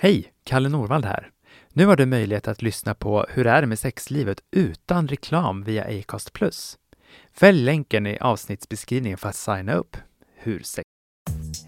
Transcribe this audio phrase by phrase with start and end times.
[0.00, 0.32] Hej!
[0.44, 1.30] Kalle Norvald här.
[1.72, 5.84] Nu har du möjlighet att lyssna på Hur är det med sexlivet utan reklam via
[5.84, 6.30] Acast+.
[7.32, 9.96] Fäll länken i avsnittsbeskrivningen för att signa upp.
[10.36, 10.62] Hur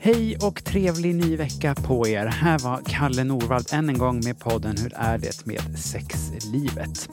[0.02, 2.26] Hej och trevlig ny vecka på er.
[2.26, 7.08] Här var Kalle Norvald än en gång med podden Hur är det med sexlivet?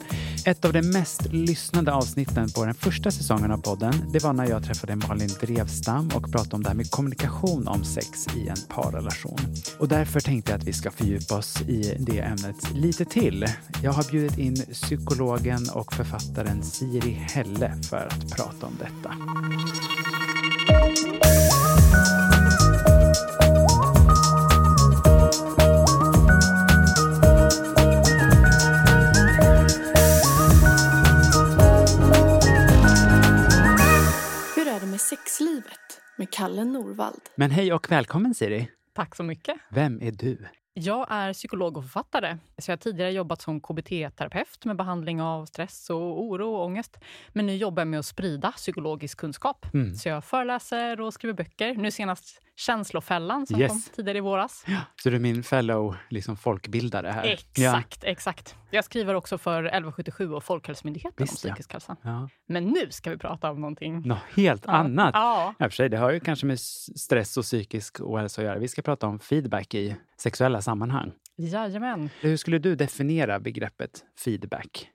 [0.46, 4.48] Ett av de mest lyssnade avsnitten på den första säsongen av podden, det var när
[4.48, 8.56] jag träffade Malin Drevstam och pratade om det här med kommunikation om sex i en
[8.68, 9.40] parrelation.
[9.78, 13.46] Och därför tänkte jag att vi ska fördjupa oss i det ämnet lite till.
[13.82, 19.14] Jag har bjudit in psykologen och författaren Siri Helle för att prata om detta.
[35.08, 37.20] Sexlivet med Kalle Norvald?
[37.34, 38.70] Men hej och välkommen Siri!
[38.92, 39.56] Tack så mycket.
[39.70, 40.46] Vem är du?
[40.74, 42.38] Jag är psykolog och författare.
[42.58, 46.98] Så jag har tidigare jobbat som KBT-terapeut med behandling av stress, och oro och ångest.
[47.28, 49.66] Men nu jobbar jag med att sprida psykologisk kunskap.
[49.74, 49.94] Mm.
[49.94, 51.74] Så jag föreläser och skriver böcker.
[51.74, 53.70] Nu senast Känslofällan som Yes.
[53.70, 54.64] kom tidigare i våras.
[55.02, 57.24] Så du är min fellow liksom folkbildare här?
[57.26, 57.32] Ja.
[57.32, 58.54] Exakt, exakt.
[58.70, 61.50] Jag skriver också för 1177 och Folkhälsomyndigheten om Visst, ja.
[61.50, 61.96] psykisk hälsa.
[62.02, 62.28] ja.
[62.48, 64.00] Men nu ska vi prata om någonting.
[64.08, 64.72] Något helt Ja.
[64.72, 65.10] annat.
[65.14, 65.54] Ja.
[65.58, 68.58] Ja, för sig, det har ju kanske med stress och psykisk ohälsa att göra.
[68.58, 71.12] Vi ska prata om feedback i sexuella sammanhang.
[71.36, 72.10] Jajamän.
[72.20, 73.90] Hur skulle du definiera begreppet
[74.24, 74.88] feedback?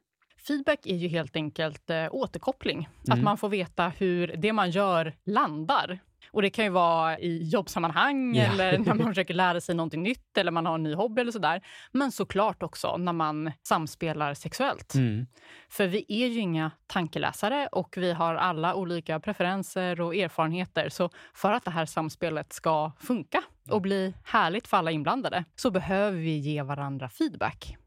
[0.47, 2.77] Feedback är ju helt enkelt eh, återkoppling.
[3.07, 3.17] Mm.
[3.19, 5.99] Att man får veta hur det man gör landar.
[6.31, 8.43] Och Det kan ju vara i jobbsammanhang Ja.
[8.43, 11.31] eller när man försöker lära sig någonting nytt eller man har en ny hobby eller
[11.31, 11.61] sådär.
[11.91, 14.95] Men såklart också när man samspelar sexuellt.
[14.95, 15.27] Mm.
[15.69, 20.89] För vi är ju inga tankeläsare och vi har alla olika preferenser och erfarenheter.
[20.89, 25.71] Så för att det här samspelet ska funka och bli härligt för alla inblandade så
[25.71, 27.77] behöver vi ge varandra feedback.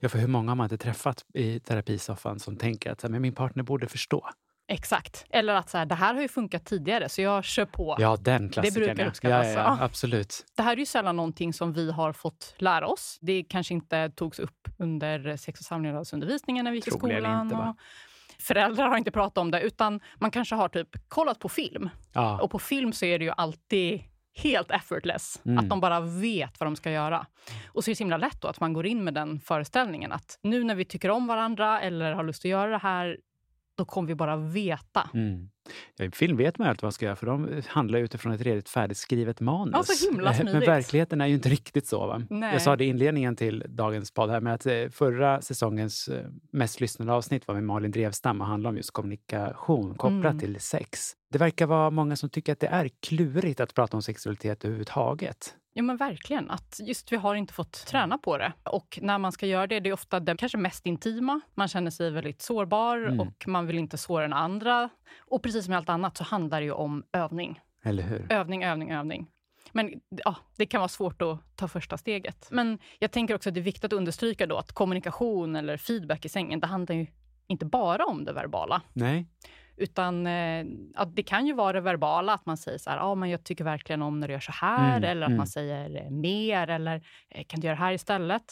[0.00, 3.34] Ja, för hur många har man inte träffat i terapisoffan som tänker att men min
[3.34, 4.28] partner borde förstå?
[4.68, 5.26] Exakt.
[5.30, 7.96] Eller att så här, det här har ju funkat tidigare så jag kör på.
[7.98, 8.84] Ja, den klassikern.
[8.84, 9.08] brukar ja.
[9.08, 10.46] uppskattas, ja, ja, ja, absolut.
[10.56, 13.18] Det här är ju sällan någonting som vi har fått lära oss.
[13.20, 17.42] Det kanske inte togs upp under sex och samlevnadsundervisningen när vi gick i skolan.
[17.42, 17.76] inte, va?
[18.38, 21.90] föräldrar har inte pratat om det, utan man kanske har typ kollat på film.
[22.12, 22.40] Ja.
[22.40, 24.02] Och på film så är det ju alltid
[24.34, 25.40] helt effortless.
[25.44, 25.58] Mm.
[25.58, 27.26] Att de bara vet vad de ska göra.
[27.66, 30.12] Och så är det så himla lätt då att man går in med den föreställningen
[30.12, 33.18] att nu när vi tycker om varandra eller har lust att göra det här,
[33.78, 35.10] då kommer vi bara veta.
[35.14, 35.50] Mm.
[35.96, 38.32] Ja, I film vet man ju alltid vad man ska göra, för de handlar utifrån
[38.32, 39.74] ett redigt färdigskrivet manus.
[39.74, 42.06] Ja, så himla Eh, Men verkligheten är ju inte riktigt så.
[42.06, 42.22] Va?
[42.30, 42.52] Nej.
[42.52, 46.26] Jag sa det i inledningen till dagens podd här med att eh, förra säsongens eh,
[46.52, 50.38] mest lyssnade avsnitt var med Malin Drevstam och handlade om just kommunikation kopplat Mm.
[50.38, 51.12] till sex.
[51.32, 55.54] Det verkar vara många som tycker att det är klurigt att prata om sexualitet överhuvudtaget.
[55.78, 56.50] Ja men verkligen.
[56.50, 58.52] Att just vi har inte fått träna på det.
[58.64, 61.40] Och när man ska göra det, det är ofta det kanske mest intima.
[61.54, 63.20] Man känner sig väldigt sårbar Mm.
[63.20, 64.88] och man vill inte såra den andra.
[65.18, 67.60] Och precis som med allt annat så handlar det ju om övning.
[67.82, 68.26] Eller hur?
[68.32, 69.26] Övning, övning, övning.
[69.72, 72.48] Men ja, det kan vara svårt att ta första steget.
[72.50, 76.24] Men jag tänker också att det är viktigt att understryka då att kommunikation eller feedback
[76.24, 77.06] i sängen, det handlar ju
[77.46, 78.82] inte bara om det verbala.
[78.92, 79.26] Nej.
[79.78, 83.14] Utan eh, att det kan ju vara det verbala, att man säger så här, ah,
[83.14, 85.36] men jag tycker verkligen om när du gör så här, Mm, eller att mm.
[85.36, 88.42] man säger eh, mer, eller eh, kan du göra det här istället?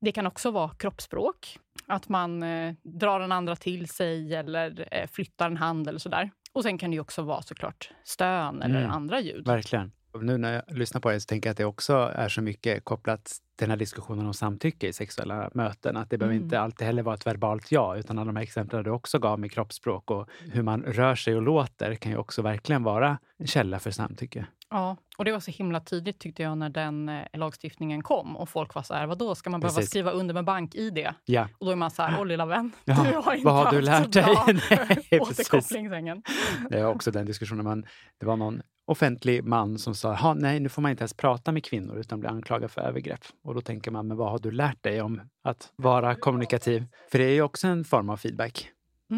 [0.00, 5.06] Det kan också vara kroppsspråk, att man eh, drar den andra till sig eller eh,
[5.06, 6.30] flyttar en hand eller sådär.
[6.52, 9.46] Och sen kan det ju också vara såklart stön eller Mm, andra ljud.
[9.46, 9.92] Verkligen.
[10.20, 12.84] Nu när jag lyssnar på det så tänker jag att det också är så mycket
[12.84, 15.96] kopplat till den här diskussionen om samtycke i sexuella möten.
[15.96, 16.44] Att det behöver Mm.
[16.44, 19.38] inte alltid heller vara ett verbalt ja, utan alla de här exemplen du också gav
[19.40, 23.46] med kroppsspråk och hur man rör sig och låter kan ju också verkligen vara en
[23.46, 24.46] källa för samtycke.
[24.70, 28.48] Ja, och det var så himla tydligt tyckte jag när den eh, lagstiftningen kom och
[28.48, 29.90] folk var så här, vadå, ska man behöva Precis.
[29.90, 31.06] skriva under med bank-id?
[31.24, 33.54] Ja, Och då är man så här, åh lilla vän, Ja, du har inte vad
[33.64, 34.24] har du lärt dig?
[34.70, 36.22] Nej, återkoppling sängen.
[36.70, 37.64] det är också den diskussionen.
[37.64, 37.86] Man,
[38.20, 41.52] det var någon offentlig man som sa, "Ha, nej, nu får man inte ens prata
[41.52, 43.20] med kvinnor utan blir anklagad för övergrepp.
[43.42, 46.86] Och då tänker man, men vad har du lärt dig om att vara kommunikativ?
[47.10, 48.70] För det är ju också en form av feedback.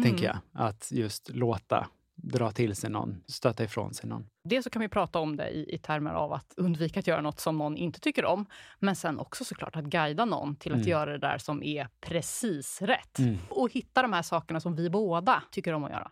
[0.03, 0.37] tänker jag.
[0.53, 4.27] Att just låta dra till sig någon, stöta ifrån sig någon.
[4.43, 7.21] Dels så kan vi prata om det i, i termer av att undvika att göra
[7.21, 8.45] något som någon inte tycker om.
[8.79, 10.89] Men sen också såklart att guida någon till att Mm.
[10.89, 13.19] göra det där som är precis rätt.
[13.19, 13.37] Mm.
[13.49, 16.11] Och hitta de här sakerna som vi båda tycker om att göra.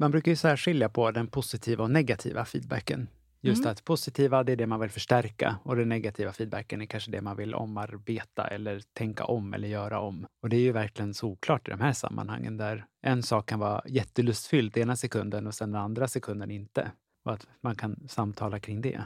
[0.00, 3.08] Man brukar ju särskilja på den positiva och negativa feedbacken.
[3.40, 3.72] Just Mm.
[3.72, 7.20] att positiva, det är det man vill förstärka och den negativa feedbacken är kanske det
[7.20, 10.26] man vill omarbeta eller tänka om eller göra om.
[10.42, 13.82] Och det är ju verkligen såklart i de här sammanhangen där en sak kan vara
[13.86, 16.90] jättelustfylld ena sekunden och sen den andra sekunden inte.
[17.24, 19.02] Och att man kan samtala kring det.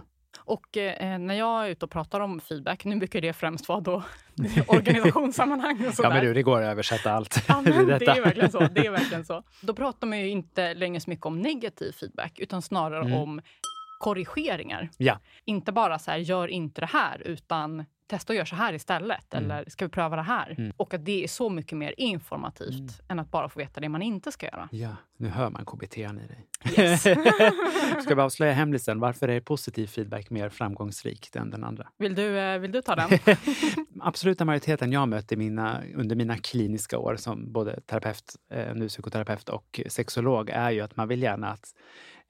[0.52, 3.80] Och eh, när jag är ute och pratar om feedback, nu brukar det främst vara
[3.80, 4.02] då
[4.66, 6.10] organisationssammanhang och Ja sådär.
[6.10, 7.44] men du, det går att översätta allt.
[7.48, 8.60] Ja, men det är verkligen så.
[8.60, 9.42] Det är verkligen så.
[9.60, 13.12] Då pratar man ju inte längre så mycket om negativ feedback, utan snarare Mm.
[13.18, 13.40] om
[13.98, 14.88] korrigeringar.
[14.96, 15.18] Ja.
[15.44, 19.34] Inte bara så här, gör inte det här, utan testa att göra så här istället.
[19.34, 19.44] Mm.
[19.44, 20.54] Eller ska vi pröva det här?
[20.58, 20.72] Mm.
[20.76, 24.02] Och att det är så mycket mer informativt än att bara få veta det man
[24.02, 24.68] inte ska göra.
[24.72, 26.46] Ja, nu hör man KBT i dig.
[26.78, 27.02] Yes.
[28.02, 29.00] Ska vi avslöja hemlisen?
[29.00, 31.88] Varför är positiv feedback mer framgångsrikt än den andra?
[31.98, 33.10] Vill du, eh, vill du ta den?
[34.00, 39.48] Absoluta majoriteten jag mött mina, under mina kliniska år som både terapeut, eh, nu psykoterapeut
[39.48, 41.74] och sexolog är ju att man vill gärna att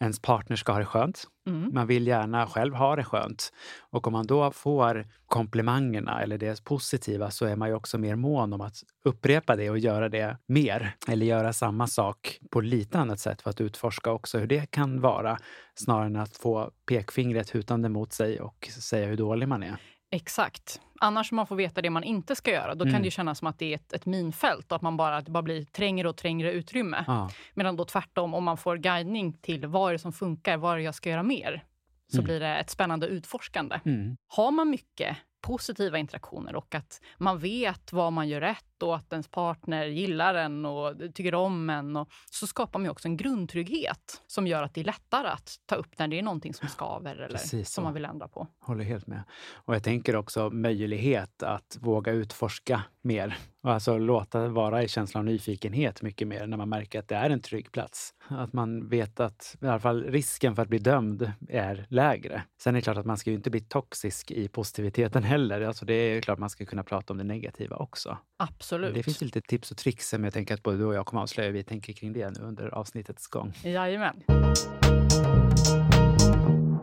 [0.03, 1.25] ens partner ska ha det skönt.
[1.47, 1.75] Mm.
[1.75, 3.53] Man vill gärna själv ha det skönt.
[3.91, 8.17] Och om man då får komplimangerna eller det positiva så är man ju också mer
[8.17, 10.97] mån om att upprepa det och göra det mer.
[11.09, 15.01] Eller göra samma sak på lite annat sätt för att utforska också hur det kan
[15.01, 15.39] vara.
[15.75, 19.77] Snarare än att få pekfingret hutande mot sig och säga hur dålig man är.
[20.11, 20.81] Exakt.
[21.03, 22.95] Annars om man får veta det man inte ska göra, då Mm.
[22.95, 25.25] kan det kännas som att det är ett, ett minfält och att man bara, att
[25.25, 27.05] det bara blir trängre och trängre utrymme.
[27.07, 27.31] Ja.
[27.55, 30.77] Medan då tvärtom, om man får guidning till vad är det som funkar, vad är
[30.77, 31.65] det jag ska göra mer,
[32.11, 32.25] så Mm.
[32.25, 33.81] blir det ett spännande utforskande.
[33.85, 34.17] Mm.
[34.29, 39.13] Har man mycket positiva interaktioner och att man vet vad man gör rätt och att
[39.13, 44.23] ens partner gillar en och tycker om en, och, så skapar man också en grundtrygghet
[44.27, 47.17] som gör att det är lättare att ta upp när det är någonting som skaver
[47.17, 48.47] eller Precis som man vill ändra på.
[48.61, 49.23] Håller helt med.
[49.53, 53.39] Och jag tänker också möjlighet att våga utforska mer.
[53.63, 57.15] Och alltså låta vara i känslan av nyfikenhet mycket mer när man märker att det
[57.15, 58.15] är en trygg plats.
[58.29, 62.43] Att man vet att i alla fall risken för att bli dömd är lägre.
[62.63, 65.61] Sen är det klart att man ska ju inte bli toxisk i positiviteten heller.
[65.61, 68.19] Alltså det är klart man ska kunna prata om det negativa också.
[68.37, 68.95] Absolut.
[68.95, 71.23] Det finns lite tips och tricks som jag tänker att både du och jag kommer
[71.23, 71.51] avslöja.
[71.51, 73.53] Vi tänker kring det nu under avsnittets gång.
[73.65, 74.23] Jajamän.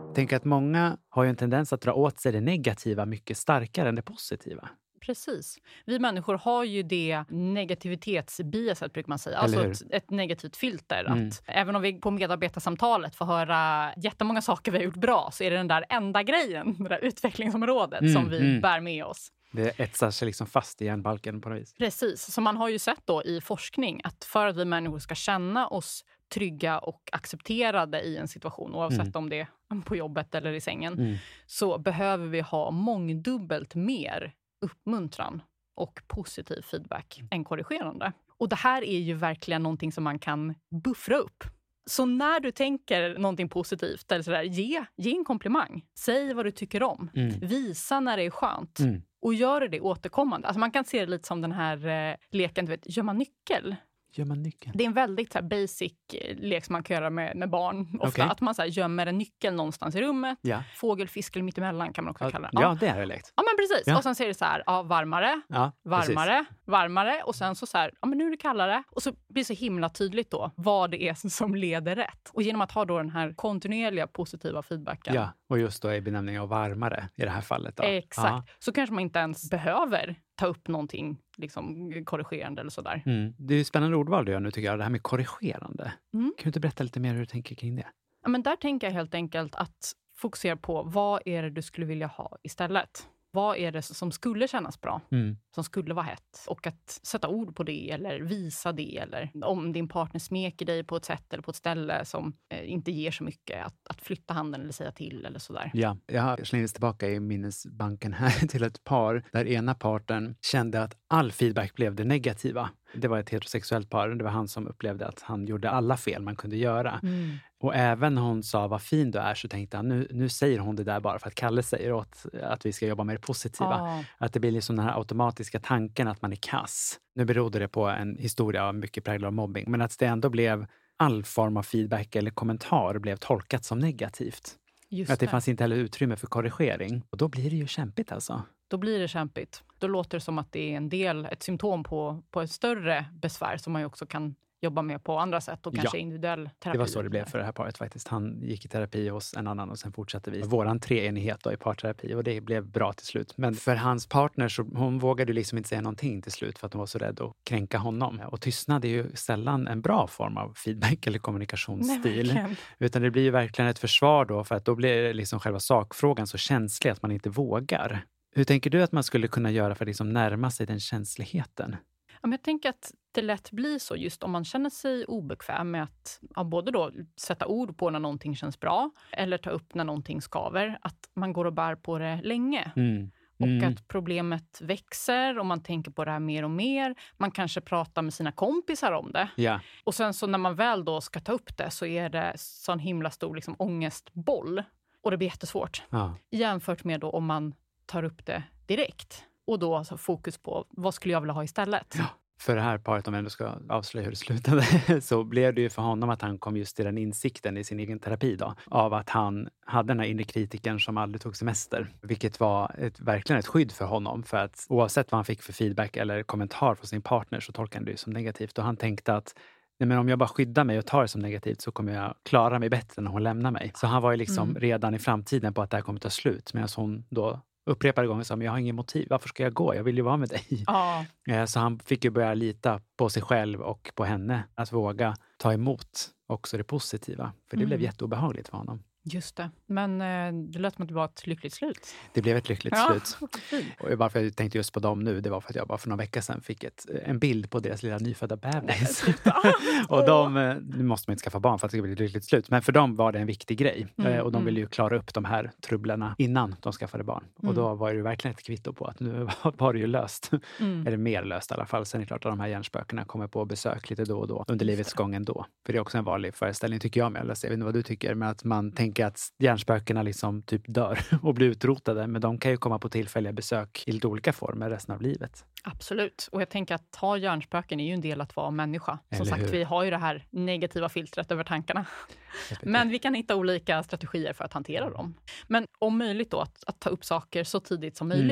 [0.06, 3.36] Jag tänker att många har ju en tendens att dra åt sig det negativa mycket
[3.36, 4.68] starkare än det positiva.
[5.00, 5.58] Precis.
[5.84, 9.38] Vi människor har ju det negativitetsbiaset, brukar man säga.
[9.38, 11.04] Alltså ett, ett negativt filter.
[11.04, 11.28] Mm.
[11.28, 15.44] Att även om vi på medarbetarsamtalet får höra jättemånga saker vi har gjort bra så
[15.44, 18.60] är det den där enda grejen, det där utvecklingsområdet, Mm, som vi mm.
[18.60, 19.32] bär med oss.
[19.52, 21.74] Det etsar sig liksom fast i hjärnbalken på något vis.
[21.78, 22.32] Precis.
[22.34, 25.68] Så man har ju sett då i forskning att för att vi människor ska känna
[25.68, 29.12] oss trygga och accepterade i en situation, oavsett Mm.
[29.14, 31.16] om det är på jobbet eller i sängen, Mm.
[31.46, 35.42] så behöver vi ha mångdubbelt mer uppmuntran
[35.74, 38.12] och positiv feedback än korrigerande.
[38.38, 41.44] Och det här är ju verkligen någonting som man kan buffra upp.
[41.86, 45.84] Så när du tänker någonting positivt, eller sådär, ge, ge en komplimang.
[45.98, 47.10] Säg vad du tycker om.
[47.14, 47.40] Mm.
[47.40, 48.78] Visa när det är skönt.
[48.78, 49.02] Mm.
[49.22, 50.48] Och gör det återkommande.
[50.48, 53.18] Alltså man kan se det lite som den här eh, leken, du vet, gör man
[53.18, 53.76] nyckel?
[54.12, 54.72] Gör man nyckeln?
[54.76, 57.80] Det är en väldigt så basic eh, lek som man kan göra med, med barn.
[58.00, 58.08] Ofta.
[58.08, 58.24] Okej.
[58.32, 60.38] Att man så här, gömmer en nyckel någonstans i rummet.
[60.42, 60.62] Ja.
[60.76, 62.62] Fågel, fisk eller mittemellan kan man också Ja, kalla det.
[62.62, 63.32] ja, det har jag lekt.
[63.36, 63.86] Ja, men precis.
[63.86, 63.96] Ja.
[63.96, 66.16] Och sen ser det så här, ja, varmare, Ja, precis.
[66.16, 67.22] varmare, varmare.
[67.24, 68.82] Och sen så, så här, ja men nu är det kallare.
[68.90, 72.30] Och så blir det så himla tydligt då vad det är som leder rätt.
[72.32, 75.14] Och genom att ha då den här kontinuerliga positiva feedbacken.
[75.14, 77.76] Ja, och just då i benämningen av varmare i det här fallet.
[77.76, 77.82] Då.
[77.82, 78.50] Exakt.
[78.64, 83.02] Så kanske man inte ens behöver ta upp någonting liksom, korrigerande eller sådär.
[83.06, 83.34] Mm.
[83.38, 85.92] Det är ju spännande ordval du gör nu tycker jag, det här med korrigerande.
[86.14, 86.32] Mm.
[86.36, 87.86] Kan du inte berätta lite mer hur du tänker kring det?
[88.22, 91.86] Ja, men där tänker jag helt enkelt att fokusera på vad är det du skulle
[91.86, 93.08] vilja ha istället.
[93.32, 95.36] Vad är det som skulle kännas bra, Mm.
[95.54, 96.44] som skulle vara hett?
[96.48, 98.96] Och att sätta ord på det eller visa det.
[98.98, 102.70] Eller om din partner smeker dig på ett sätt eller på ett ställe som eh,
[102.70, 105.70] inte ger så mycket, att, att flytta handen eller säga till eller sådär.
[105.74, 110.96] Ja, jag slängdes tillbaka i minnesbanken här till ett par där ena parten kände att
[111.08, 112.70] all feedback blev det negativa.
[112.94, 114.08] Det var ett heterosexuellt par.
[114.08, 117.00] Det var han som upplevde att han gjorde alla fel man kunde göra.
[117.02, 117.36] Mm.
[117.60, 120.58] Och även när hon sa vad fin du är så tänkte han nu, nu säger
[120.58, 123.20] hon det där bara för att Kalle säger åt att vi ska jobba med det
[123.20, 123.70] positiva.
[123.70, 124.04] Ja.
[124.18, 126.98] Att det blir liksom den här automatiska tanken att man är kass.
[127.14, 130.66] Nu berodde det på en historia mycket präglad av mobbing, men att det ändå blev
[130.96, 134.56] all form av feedback eller kommentar blev tolkat som negativt.
[134.88, 135.30] Just Att det det.
[135.30, 137.02] fanns inte heller utrymme för korrigering.
[137.10, 138.42] Och då blir det ju kämpigt alltså.
[138.68, 139.62] Då blir det kämpigt.
[139.78, 143.04] Då låter det som att det är en del, ett symptom på, på ett större
[143.12, 146.00] besvär som man ju också kan jobba med på andra sätt och kanske Ja.
[146.00, 146.76] individuell terapi.
[146.76, 148.08] Det var så det blev för det här paret faktiskt.
[148.08, 151.56] Han gick i terapi hos en annan och sen fortsatte vi våran treenighet då i
[151.56, 153.32] parterapi och det blev bra till slut.
[153.36, 156.66] Men för hans partner så hon vågade ju liksom inte säga någonting till slut för
[156.66, 158.20] att hon var så rädd att kränka honom.
[158.26, 162.26] Och tystnad är ju sällan en bra form av feedback eller kommunikationsstil.
[162.26, 162.56] verkligen.
[162.78, 166.26] Utan det blir ju verkligen ett försvar då för att då blir liksom själva sakfrågan
[166.26, 168.04] så känslig att man inte vågar.
[168.34, 171.76] Hur tänker du att man skulle kunna göra för att liksom närma sig den känsligheten?
[172.22, 175.82] Men jag tänker att det lätt blir så just om man känner sig obekväm med
[175.82, 179.84] att ja, både då sätta ord på när någonting känns bra eller ta upp när
[179.84, 180.78] någonting skaver.
[180.82, 182.72] Att man går och bär på det länge.
[182.76, 183.10] Mm.
[183.38, 183.68] Och Mm.
[183.72, 186.94] att problemet växer och man tänker på det här mer och mer.
[187.16, 189.28] Man kanske pratar med sina kompisar om det.
[189.36, 192.32] Ja, Och sen så när man väl då ska ta upp det så är det
[192.36, 194.62] sån himla stor liksom, ångestboll.
[195.02, 195.82] Och det blir jättesvårt.
[195.90, 196.14] ja.
[196.30, 197.54] Jämfört med då om man
[197.86, 199.24] tar upp det direkt.
[199.50, 201.94] Och då alltså fokus på vad skulle jag vilja ha istället.
[201.98, 202.04] Ja.
[202.40, 204.62] För det här paret, om jag ändå ska avslöja hur det slutade,
[205.02, 207.80] så blev det ju för honom att han kom just till den insikten i sin
[207.80, 211.92] egen terapi då, av att han hade den här inre kritikern som aldrig tog semester.
[212.02, 214.22] Vilket var ett, verkligen ett skydd för honom.
[214.22, 217.78] För att oavsett vad han fick för feedback eller kommentar från sin partner så tolkade
[217.78, 218.58] han det ju som negativt.
[218.58, 219.34] Och han tänkte att
[219.78, 222.14] Nej, men om jag bara skyddar mig och tar det som negativt så kommer jag
[222.22, 223.72] klara mig bättre när hon lämnar mig.
[223.74, 224.60] Så han var ju liksom Mm.
[224.60, 226.54] redan i framtiden på att det här kommer ta slut.
[226.54, 227.40] Medan hon då
[227.70, 229.06] upprepade gånger sa, men jag har ingen motiv.
[229.10, 229.74] Varför ska jag gå?
[229.74, 230.42] Jag vill ju vara med dig.
[230.66, 234.44] Ja, Eh, Så han fick ju börja lita på sig själv och på henne.
[234.54, 237.32] Att våga ta emot också det positiva.
[237.50, 237.84] För det blev Mm.
[237.84, 238.82] jätteobehagligt för honom.
[239.14, 239.50] Just det.
[239.66, 241.94] Men eh, det lät som att det var ett lyckligt slut.
[242.12, 243.30] Det blev ett lyckligt Ja, slut.
[243.80, 245.88] Och varför jag tänkte just på dem nu, det var för att jag bara för
[245.88, 249.04] några veckor sedan fick ett, en bild på deras lilla nyfödda bebis.
[249.88, 251.98] och de, eh, nu måste man inte skaffa barn för att det ska bli ett
[251.98, 253.86] lyckligt slut, men för dem var det en viktig grej.
[253.98, 254.46] Mm, Eh, och de mm.
[254.46, 257.24] ville ju klara upp de här trubblarna innan de skaffade barn.
[257.36, 257.54] Och Mm.
[257.56, 260.30] då var det ju verkligen ett kvitto på att nu var- det ju löst.
[260.60, 260.86] Mm.
[260.86, 261.86] Eller mer löst i alla fall.
[261.86, 264.44] Sen är det klart att de här hjärnspökena kommer på besök lite då och då
[264.48, 265.46] under livets gång ändå.
[265.66, 267.20] För det är också en vanlig föreställning tycker jag med.
[267.22, 270.98] Jag vet inte vad du tycker, men att man tänker att hjärnspökena liksom typ dör
[271.22, 272.06] och blir utrotade.
[272.06, 275.44] Men de kan ju komma på tillfälliga besök i lite olika former resten av livet.
[275.64, 276.28] Absolut.
[276.32, 278.98] Och jag tänker att ha hjärnspöken är ju en del att vara människa.
[279.08, 279.48] Som Eller sagt, hur?
[279.48, 281.86] vi har ju det här negativa filtret över tankarna.
[282.62, 285.14] Men vi kan hitta olika strategier för att hantera dem.
[285.46, 288.26] Men om möjligt då att, att ta upp saker så tidigt som Mm.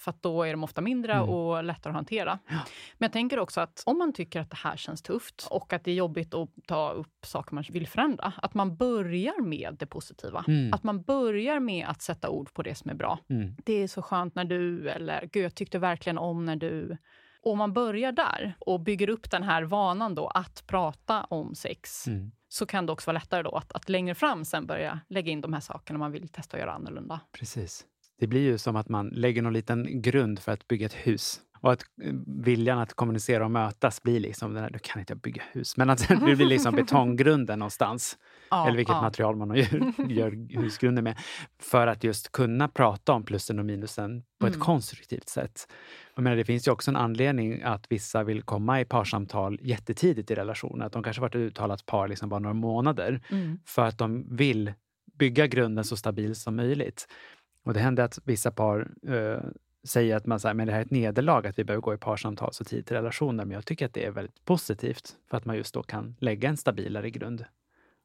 [0.00, 1.28] För att då är de ofta mindre Mm.
[1.28, 2.38] och lättare att hantera.
[2.48, 2.58] Men
[2.98, 5.90] jag tänker också att om man tycker att det här känns tufft och att det
[5.90, 10.44] är jobbigt att ta upp saker man vill förändra, att man börjar med det positiva.
[10.48, 10.72] Mm.
[10.74, 13.18] Att man börjar med att sätta ord på det som är bra.
[13.28, 13.54] Mm.
[13.64, 16.96] Det är så skönt när du, eller gud jag tyckte verkligen om när du.
[17.42, 21.54] Och om man börjar där och bygger upp den här vanan då att prata om
[21.54, 22.32] sex, Mm.
[22.48, 25.40] så kan det också vara lättare då att, att längre fram sen börja lägga in
[25.40, 27.20] de här sakerna man vill testa att göra annorlunda.
[27.32, 27.86] Precis.
[28.18, 31.40] Det blir ju som att man lägger någon liten grund för att bygga ett hus.
[31.60, 35.14] Och att eh, viljan att kommunicera och mötas blir liksom den här, du kan inte
[35.14, 38.18] bygga hus, men att det blir liksom betonggrunden någonstans.
[38.50, 39.00] Ja, eller vilket ja.
[39.00, 41.18] material man gör, gör husgrunden med.
[41.62, 44.64] För att just kunna prata om plussen och minusen på ett Mm.
[44.64, 45.68] konstruktivt sätt.
[46.14, 50.30] Jag menar, det finns ju också en anledning att vissa vill komma i parsamtal jättetidigt
[50.30, 50.86] i relationen.
[50.86, 53.20] Att de kanske varit ett uttalat par liksom bara några månader.
[53.30, 53.58] Mm.
[53.66, 54.72] För att de vill
[55.18, 57.08] bygga grunden så stabil som möjligt.
[57.68, 59.40] Och det händer att vissa par eh,
[59.84, 61.98] säger att man säger, men det här är ett nederlag att vi behöver gå i
[61.98, 63.44] parsamtal så tidigt i relationer.
[63.44, 66.48] Men jag tycker att det är väldigt positivt för att man just då kan lägga
[66.48, 67.44] en stabilare grund.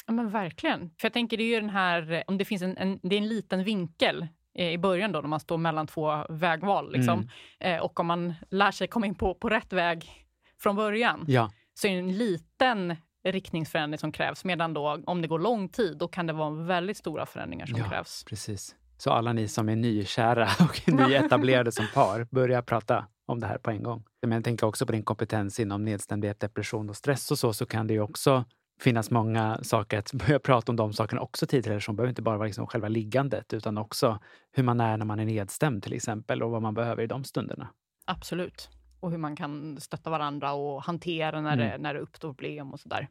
[0.08, 0.79] Ja, men verkligen.
[0.79, 3.17] För jag tänker det är ju den här, om det finns en, en, det är
[3.17, 6.91] en liten vinkel eh, i början då när man står mellan två vägval.
[6.93, 7.29] Liksom.
[7.60, 7.75] Mm.
[7.77, 10.12] Eh, och om man lär sig komma in på, på rätt väg
[10.60, 14.46] från början Ja, så är det en liten riktningsförändring som krävs.
[14.46, 17.77] Medan då om det går lång tid, då kan det vara väldigt stora förändringar som
[17.79, 17.89] Ja.
[17.89, 18.24] krävs.
[18.24, 18.75] precis.
[18.98, 23.58] Så alla ni som är nykära och nyetablerade som par, börja prata om det här
[23.58, 24.04] på en gång.
[24.22, 27.66] Men jag tänker också på din kompetens inom nedstämdhet, depression och stress och så, så
[27.66, 28.46] kan det ju också
[28.82, 31.96] finnas många saker att börja prata om de sakerna också relation.
[31.96, 34.20] Det behöver inte bara vara liksom själva liggandet utan också
[34.52, 37.24] hur man är när man är nedstämd till exempel och vad man behöver i de
[37.24, 37.70] stunderna.
[38.06, 38.70] Absolut.
[39.00, 41.68] Och hur man kan stötta varandra och hantera när, Mm.
[41.70, 43.08] det, när det uppstår problem och sådär.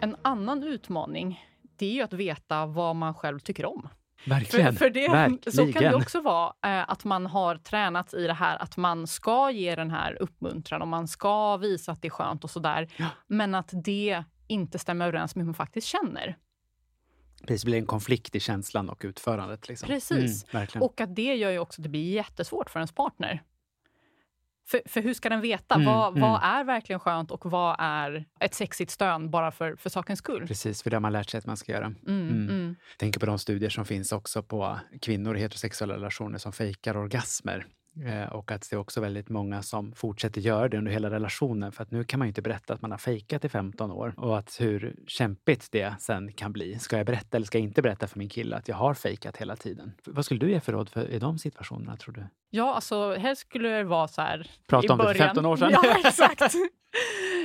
[0.00, 1.44] En annan utmaning
[1.78, 3.88] det är ju att veta vad man själv tycker om.
[4.26, 4.72] Verkligen.
[4.72, 5.52] För, för det, Verkligen.
[5.52, 9.06] så kan det också vara eh, att man har tränat i det här att man
[9.06, 12.88] ska ge den här uppmuntran och man ska visa att det är skönt och sådär.
[12.96, 13.06] Ja.
[13.26, 16.36] Men att det inte stämmer överens med hur man faktiskt känner.
[17.46, 19.68] Precis, det blir en konflikt i känslan och utförandet.
[19.68, 19.86] Liksom.
[19.86, 20.44] Precis.
[20.54, 20.82] Mm.
[20.82, 23.42] Och att det gör ju också att det blir jättesvårt för ens partner.
[24.66, 25.74] För, för hur ska den veta?
[25.74, 26.20] Mm, vad, mm.
[26.20, 30.46] vad är verkligen skönt och vad är ett sexigt stön bara för, för sakens skull?
[30.46, 31.86] Precis, för det har man lärt sig att man ska göra.
[31.86, 32.48] Mm, Mm.
[32.48, 32.76] mm.
[32.98, 37.66] Tänker på de studier som finns också på kvinnor i heterosexuella relationer som fejkar orgasmer.
[38.06, 41.72] Eh, och att det är också väldigt många som fortsätter göra det under hela relationen.
[41.72, 44.14] För att nu kan man ju inte berätta att man har fejkat i 15 år.
[44.16, 46.78] Och att hur kämpigt det sen kan bli.
[46.78, 49.36] Ska jag berätta eller ska jag inte berätta för min kille att jag har fejkat
[49.36, 49.92] hela tiden?
[50.04, 52.26] Vad skulle du ge för råd för, i de situationerna, tror du?
[52.50, 55.28] Ja, alltså helst skulle det vara så här Prata i om det för början.
[55.28, 55.70] 15 år sedan.
[55.82, 56.54] Ja, exakt.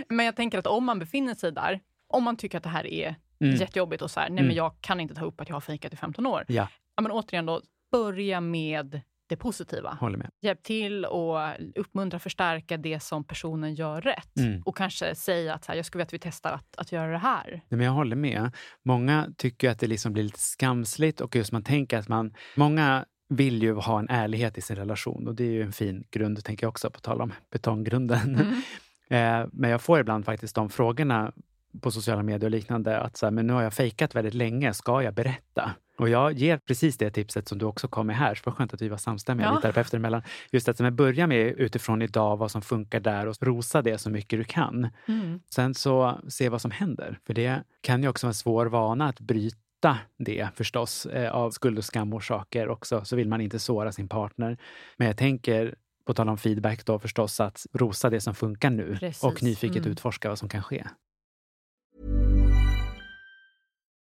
[0.10, 2.88] Men jag tänker att om man befinner sig där, om man tycker att det här
[2.88, 3.56] är Mm.
[3.56, 4.48] jättejobbigt och så här, nej Mm.
[4.48, 6.46] men jag kan inte ta upp att jag har fejkat i 15 år.
[6.48, 9.98] Ja, Ja, men återigen då, börja med det positiva.
[10.00, 10.30] håller med.
[10.42, 11.40] Hjälp till och
[11.76, 14.38] uppmuntra, förstärka det som personen gör rätt.
[14.38, 14.62] Mm.
[14.66, 17.18] Och kanske säga att här, jag skulle vilja att vi testar att, att göra det
[17.18, 17.50] här.
[17.50, 18.52] Nej, men jag håller med.
[18.86, 22.34] Många tycker att det liksom blir lite skamsligt och just man tänker att man...
[22.56, 26.04] Många vill ju ha en ärlighet i sin relation och det är ju en fin
[26.12, 28.36] grund, tänker jag också, på tal om betonggrunden.
[28.36, 28.62] Mm.
[29.12, 31.34] Eh, men jag får ibland faktiskt de frågorna
[31.82, 33.00] på sociala medier och liknande.
[33.00, 35.72] Att så här, men nu har jag fejkat väldigt länge, ska jag berätta?
[36.00, 38.36] Och jag ger precis det tipset som du också kom med här.
[38.36, 39.52] Så vad skönt att vi var samstämmiga Ja.
[39.56, 40.22] lite terapeuter emellan.
[40.52, 44.10] Just att men börja med utifrån idag vad som funkar där och rosa det så
[44.10, 44.88] mycket du kan.
[45.08, 45.40] Mm.
[45.50, 47.20] Sen så se vad som händer.
[47.28, 51.06] För det kan ju också vara en svår vana att bryta det förstås.
[51.06, 54.58] Eh, av skuld och skamorsaker också så vill man inte såra sin partner.
[54.98, 55.76] Men jag tänker,
[56.06, 59.24] på tal om feedback då förstås, att rosa det som funkar nu Precis.
[59.24, 59.92] och nyfiket Mm.
[59.92, 60.84] utforska vad som kan ske.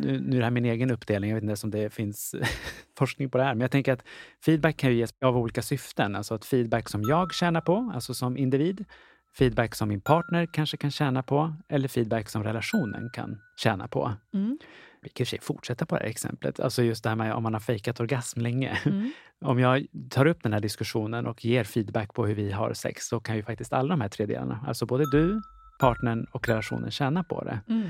[0.00, 2.34] Nu, nu är det här min egen uppdelning, jag vet inte ens om det finns
[2.98, 4.04] forskning på det här, men jag tänker att
[4.44, 6.16] feedback kan ju ges av olika syften.
[6.16, 8.84] Alltså att feedback som jag tjänar på, alltså som individ,
[9.38, 14.12] feedback som min partner kanske kan tjäna på, eller feedback som relationen kan tjäna på.
[14.34, 14.58] Mm.
[15.02, 16.60] Vi kan i och för sig fortsätta på det här exemplet.
[16.60, 18.78] Alltså just det här med om man har fejkat orgasm länge.
[18.84, 19.12] Mm.
[19.44, 23.06] Om jag tar upp den här diskussionen och ger feedback på hur vi har sex,
[23.06, 25.42] så kan ju faktiskt alla de här tre delarna, alltså både du,
[25.80, 27.60] partnern och relationen tjäna på det.
[27.68, 27.88] Mm.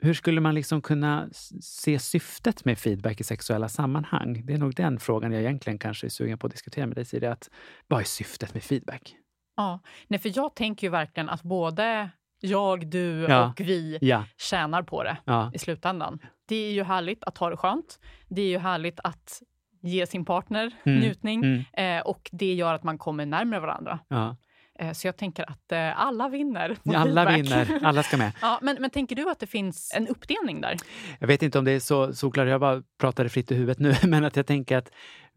[0.00, 1.28] Hur skulle man liksom kunna
[1.60, 4.42] se syftet med feedback i sexuella sammanhang?
[4.46, 7.04] Det är nog den frågan jag egentligen kanske är sugen på att diskutera med dig,
[7.04, 7.26] Siri.
[7.26, 7.50] Att,
[7.86, 9.14] vad är syftet med feedback?
[9.56, 13.48] Ja, nej, för jag tänker ju verkligen att både jag, du Ja.
[13.48, 16.18] och vi Ja, tjänar på det ja, i slutändan.
[16.48, 17.98] det är ju härligt att ha det skönt.
[18.28, 19.42] Det är ju härligt att
[19.82, 21.98] ge sin partner Mm, njutning mm.
[21.98, 23.98] eh, och det gör att man kommer närmare varandra.
[24.08, 24.36] Ja.
[24.78, 26.76] Eh, så jag tänker att eh, alla vinner.
[26.94, 27.68] Alla feedback.
[27.68, 28.32] vinner, alla ska med.
[28.42, 30.76] Ja, men, men tänker du att det finns en uppdelning där?
[31.18, 33.94] Jag vet inte om det är så solklart, jag bara pratade fritt i huvudet nu,
[34.08, 34.90] men att jag tänker att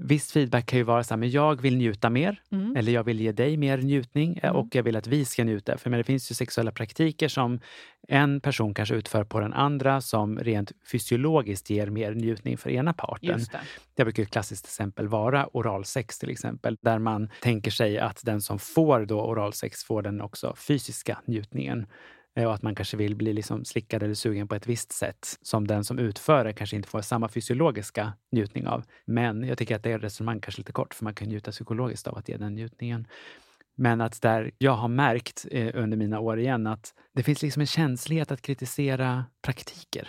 [0.04, 2.76] viss feedback kan ju vara så här, men jag vill njuta mer, Mm.
[2.76, 4.56] eller jag vill ge dig mer njutning eh, Mm.
[4.56, 5.78] och jag vill att vi ska njuta.
[5.78, 7.60] För men det finns ju sexuella praktiker som
[8.08, 12.94] en person kanske utför på den andra som rent fysiologiskt ger mer njutning för ena
[12.94, 13.30] parten.
[13.40, 13.60] Just det.
[13.96, 18.42] Det brukar ett klassiskt exempel vara oralsex till exempel, där man tänker sig att den
[18.42, 21.86] som får då oralsex får den också fysiska njutningen.
[22.36, 25.38] Eh, Och att man kanske vill bli liksom slickad eller sugen på ett visst sätt
[25.42, 28.84] som den som utför det kanske inte får samma fysiologiska njutning av.
[29.06, 32.08] Men jag tycker att det är resonemang kanske lite kort, för man kan njuta psykologiskt
[32.08, 33.08] av att ge den njutningen.
[33.76, 37.62] Men att där jag har märkt eh, under mina år igen att det finns liksom
[37.62, 40.08] en känslighet att kritisera praktiker.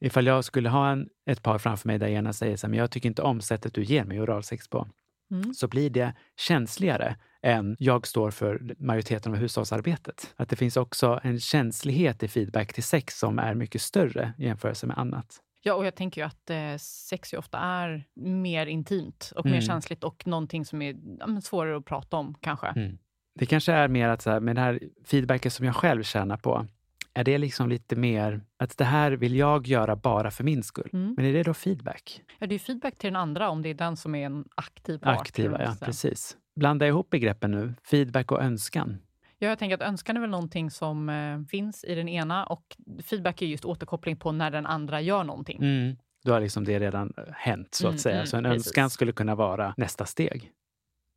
[0.00, 2.78] Ifall jag skulle ha en, ett par framför mig där ena säger så här, men
[2.78, 4.88] jag tycker inte om sättet du ger mig oralsex på,
[5.30, 5.54] Mm.
[5.54, 10.34] så blir det känsligare än jag står för majoriteten av hushållsarbetet.
[10.36, 14.44] Att det finns också en känslighet i feedback till sex som är mycket större i
[14.44, 15.40] jämförelse med annat.
[15.62, 19.52] Ja, och jag tänker ju att eh, sex ju ofta är mer intimt och mer
[19.52, 19.62] Mm.
[19.62, 22.66] känsligt och någonting som är ja, svårare att prata om kanske.
[22.66, 22.98] Mm.
[23.34, 26.36] Det kanske är mer att så här, med det här feedbacket som jag själv tjänar
[26.36, 26.66] på,
[27.14, 30.90] är det liksom lite mer att det här vill jag göra bara för min skull.
[30.92, 31.14] Mm.
[31.16, 32.22] Men är det då feedback?
[32.38, 34.98] Ja, det är feedback till den andra om det är den som är en aktiv
[34.98, 35.20] part.
[35.20, 35.74] Aktiva, ja.
[35.80, 36.36] Precis.
[36.58, 37.74] Blanda ihop begreppen nu.
[37.90, 38.98] Feedback och önskan.
[39.38, 42.76] Ja, jag tänker att önskan är väl någonting som eh, finns i den ena och
[43.04, 45.58] feedback är just återkoppling på när den andra gör någonting.
[45.62, 45.96] Mm.
[46.24, 48.14] Då har liksom det redan eh, hänt, så att Mm, säga.
[48.14, 48.66] mm, så en precis.
[48.66, 50.50] önskan skulle kunna vara nästa steg.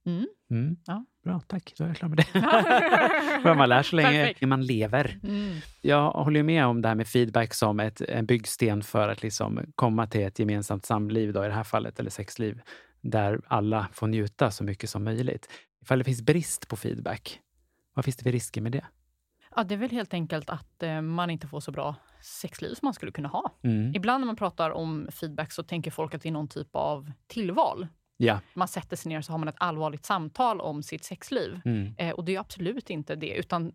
[0.05, 0.27] Mm.
[0.51, 0.75] Mm.
[0.85, 1.05] Ja.
[1.23, 1.73] Bra, tack.
[1.77, 2.25] Då är jag klar med det.
[3.43, 4.41] Vad man lär så länge Perfekt.
[4.41, 5.19] man lever.
[5.23, 5.55] Mm.
[5.81, 9.59] Jag håller med om det här med feedback som ett, en byggsten för att liksom
[9.75, 12.61] komma till ett gemensamt samliv, då, i det här fallet, eller sexliv,
[13.01, 15.49] där alla får njuta så mycket som möjligt.
[15.81, 17.39] Ifall det finns brist på feedback,
[17.93, 18.85] vad finns det för risker med det?
[19.55, 22.85] Ja, det är väl helt enkelt att eh, man inte får så bra sexliv som
[22.85, 23.51] man skulle kunna ha.
[23.63, 23.95] Mm.
[23.95, 27.11] Ibland när man pratar om feedback så tänker folk att det är någon typ av
[27.27, 27.87] tillval.
[28.17, 28.39] Ja.
[28.53, 31.61] Man sätter sig ner och så har man ett allvarligt samtal om sitt sexliv.
[31.65, 31.95] Mm.
[31.97, 33.73] Eh, och det är absolut inte det, utan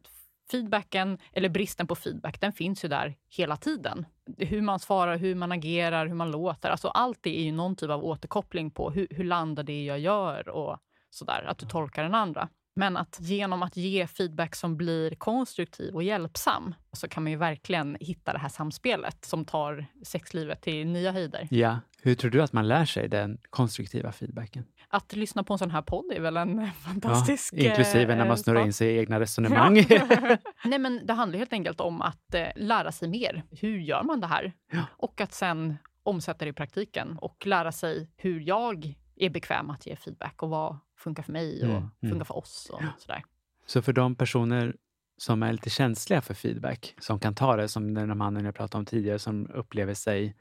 [0.51, 4.07] feedbacken, eller bristen på feedback, den finns ju där hela tiden.
[4.39, 6.71] Hur man svarar, hur man agerar, hur man låter.
[6.71, 9.99] Alltså allt det är ju någon typ av återkoppling på hur, hur landar det jag
[9.99, 10.79] gör och
[11.11, 12.49] sådär, att du tolkar den andra.
[12.79, 17.39] Men att genom att ge feedback som blir konstruktiv och hjälpsam så kan man ju
[17.39, 21.49] verkligen hitta det här samspelet som tar sexlivet till nya höjder.
[21.51, 21.79] ja.
[22.03, 24.65] Hur tror du att man lär sig den konstruktiva feedbacken?
[24.89, 27.55] Att lyssna på en sån här podd är väl en fantastisk...
[27.57, 28.67] ja, inklusive när eh, man snurrar sak.
[28.67, 29.75] in sig i egna resonemang.
[30.65, 33.43] Nej, men det handlar helt enkelt om att eh, lära sig mer.
[33.51, 34.53] Hur gör man det här?
[34.73, 34.83] Ja.
[34.97, 39.87] Och att sen omsätta det i praktiken och lära sig hur jag är bekväm att
[39.87, 42.11] ge feedback och vad funkar för mig och Mm, mm.
[42.11, 43.25] funkar för oss och sådär.
[43.67, 44.77] Så för de personer
[45.19, 48.55] som är lite känsliga för feedback, som kan ta det, som den här mannen jag
[48.55, 50.37] pratade om tidigare, som upplever sig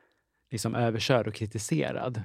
[0.52, 2.22] liksom överkörd och kritiserad.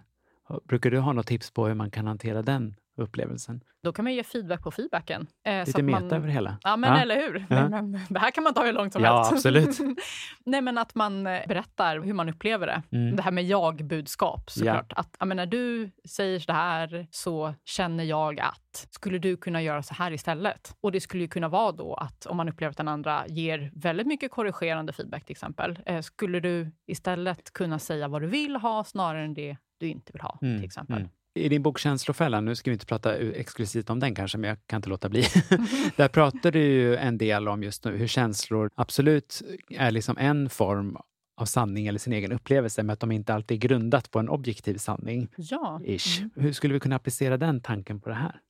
[0.65, 3.61] Brukar du ha något tips på hur man kan hantera den upplevelsen?
[3.83, 5.27] Då kan man ge feedback på feedbacken.
[5.47, 6.59] Eh, Lite meta man, över det hela.
[6.63, 7.01] Ja, men Ja.
[7.03, 7.47] eller hur?
[7.51, 7.69] Ja.
[7.69, 9.33] Nej, men, det här kan man ta hur långt som Ja, helst.
[9.33, 9.79] absolut.
[10.47, 12.83] Nej, men att man eh, berättar hur man upplever det.
[12.97, 13.17] Mm.
[13.17, 14.93] Det här med jag-budskap såklart.
[14.97, 19.63] Att, ja, men när du säger så här så känner jag att, skulle du kunna
[19.63, 20.77] göra så här istället?
[20.81, 23.71] Och det skulle ju kunna vara då att om man upplever att den andra ger
[23.75, 28.57] väldigt mycket korrigerande feedback till exempel, eh, skulle du istället kunna säga vad du vill
[28.57, 30.97] ha snarare än det du inte vill ha Mm, till exempel.
[30.97, 31.11] mm.
[31.35, 34.59] I din bok Känslofällan, nu ska vi inte prata exklusivt om den kanske, men jag
[34.67, 35.21] kan inte låta bli.
[35.97, 40.51] Där pratar du ju en del om just nu hur känslor absolut är liksom en
[40.51, 40.97] form
[41.41, 44.29] av sanning eller sin egen upplevelse, men att de inte alltid är grundat på en
[44.29, 45.29] objektiv sanning.
[45.37, 45.81] Ja.
[45.85, 46.19] Ish.
[46.19, 46.31] Mm.
[46.35, 48.41] Hur skulle vi kunna applicera den tanken på det här?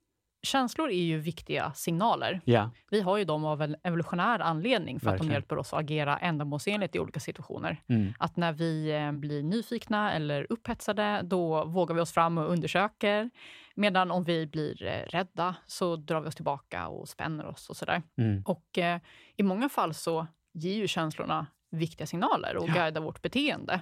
[0.43, 2.41] Känslor är ju viktiga signaler.
[2.45, 5.29] Ja, Vi har ju dem av en evolutionär anledning för att Verkligen.
[5.29, 7.83] de hjälper oss att agera ändamålsenligt i olika situationer.
[7.89, 8.13] mm.
[8.19, 13.31] Att när vi eh, blir nyfikna eller upphetsade, då vågar vi oss fram och undersöker.
[13.75, 17.77] Medan om vi blir eh, rädda så drar vi oss tillbaka och spänner oss och
[17.77, 18.03] sådär.
[18.19, 18.43] Mm.
[18.47, 19.01] Och eh,
[19.37, 22.75] i många fall så ger ju känslorna viktiga signaler och Ja.
[22.75, 23.81] guidar vårt beteende.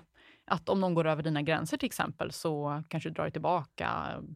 [0.49, 3.91] Att om någon går över dina gränser till exempel så kanske du drar tillbaka.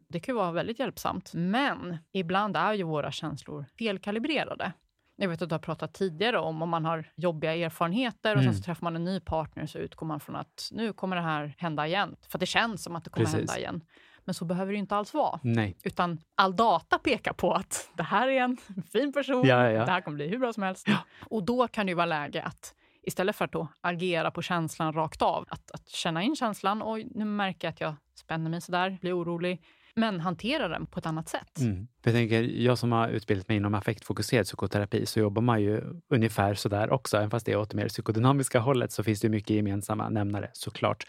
[0.07, 1.31] Det kan ju vara väldigt hjälpsamt.
[1.33, 4.73] Men ibland är ju våra känslor felkalibrerade.
[5.15, 8.53] Jag vet att du har pratat tidigare om om man har jobbiga erfarenheter och Mm.
[8.53, 11.21] sen så träffar man en ny partner så utgår man från att nu kommer det
[11.21, 12.15] här hända igen.
[12.29, 13.39] För det känns som att det kommer Precis.
[13.39, 13.81] hända igen.
[14.25, 15.39] Men så behöver det ju inte alls vara.
[15.43, 15.77] Nej.
[15.83, 18.57] Utan all data pekar på att det här är en
[18.91, 19.85] fin person, Ja, ja.
[19.85, 20.87] det här kommer bli hur bra som helst.
[21.25, 24.93] Och då kan det ju vara läge att Istället för att då agera på känslan
[24.93, 25.45] rakt av.
[25.49, 26.81] Att, att känna in känslan.
[26.85, 29.63] Oj, nu märker jag att jag spänner mig sådär, blir orolig.
[29.95, 31.59] Men hantera den på ett annat sätt.
[31.59, 31.87] Mm.
[32.03, 36.53] Jag, tänker, jag som har utbildat mig inom affektfokuserad psykoterapi så jobbar man ju ungefär
[36.53, 37.17] så där också.
[37.17, 40.49] Även fast det är åt det mer psykodynamiska hållet så finns det mycket gemensamma nämnare
[40.53, 41.05] såklart.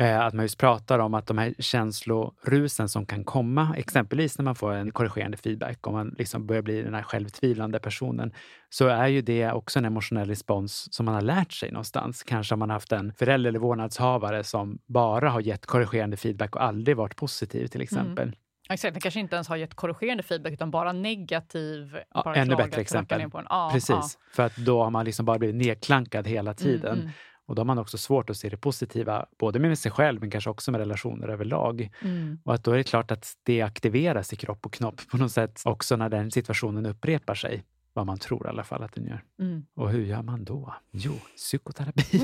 [0.00, 4.44] Eh, att man just pratar om att de här känslorusen som kan komma, exempelvis när
[4.44, 8.32] man får en korrigerande feedback, om man liksom börjar bli den här självtvivlande personen,
[8.68, 12.22] så är ju det också en emotionell respons som man har lärt sig någonstans.
[12.22, 16.62] Kanske har man haft en förälder eller vårdnadshavare som bara har gett korrigerande feedback och
[16.62, 18.28] aldrig varit positiv till exempel.
[18.28, 18.38] Mm.
[18.70, 21.98] Exakt, den kanske inte ens har gett korrigerande feedback utan bara negativ.
[22.14, 23.30] Ja, bara ännu bättre exempel.
[23.32, 24.08] Ja, Precis, ja.
[24.32, 26.92] för att då har man liksom bara blivit nedklankad hela tiden.
[26.92, 27.12] Mm, mm.
[27.50, 30.30] Och då har man också svårt att se det positiva, både med sig själv men
[30.30, 31.90] kanske också med relationer överlag.
[32.02, 32.38] Mm.
[32.44, 35.32] Och att då är det klart att det aktiveras i kropp och knopp på något
[35.32, 37.64] sätt också när den situationen upprepar sig.
[37.92, 39.22] Vad man tror i alla fall att den gör.
[39.40, 39.66] Mm.
[39.74, 40.74] Och hur gör man då?
[40.90, 42.02] Jo, psykoterapi.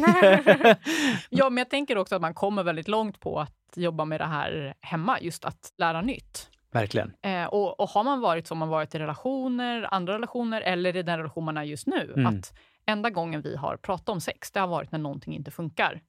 [1.31, 4.27] ja, men jag tänker också att man kommer väldigt långt på att jobba med det
[4.27, 6.51] här hemma, just att lära nytt.
[6.71, 7.13] Verkligen.
[7.23, 11.03] Eh, och, och, har man varit som man varit i relationer, andra relationer eller i
[11.03, 12.27] den relation man är just nu, mm.
[12.27, 12.53] att
[12.87, 16.03] enda gången vi har pratat om sex, det har varit när någonting inte funkar.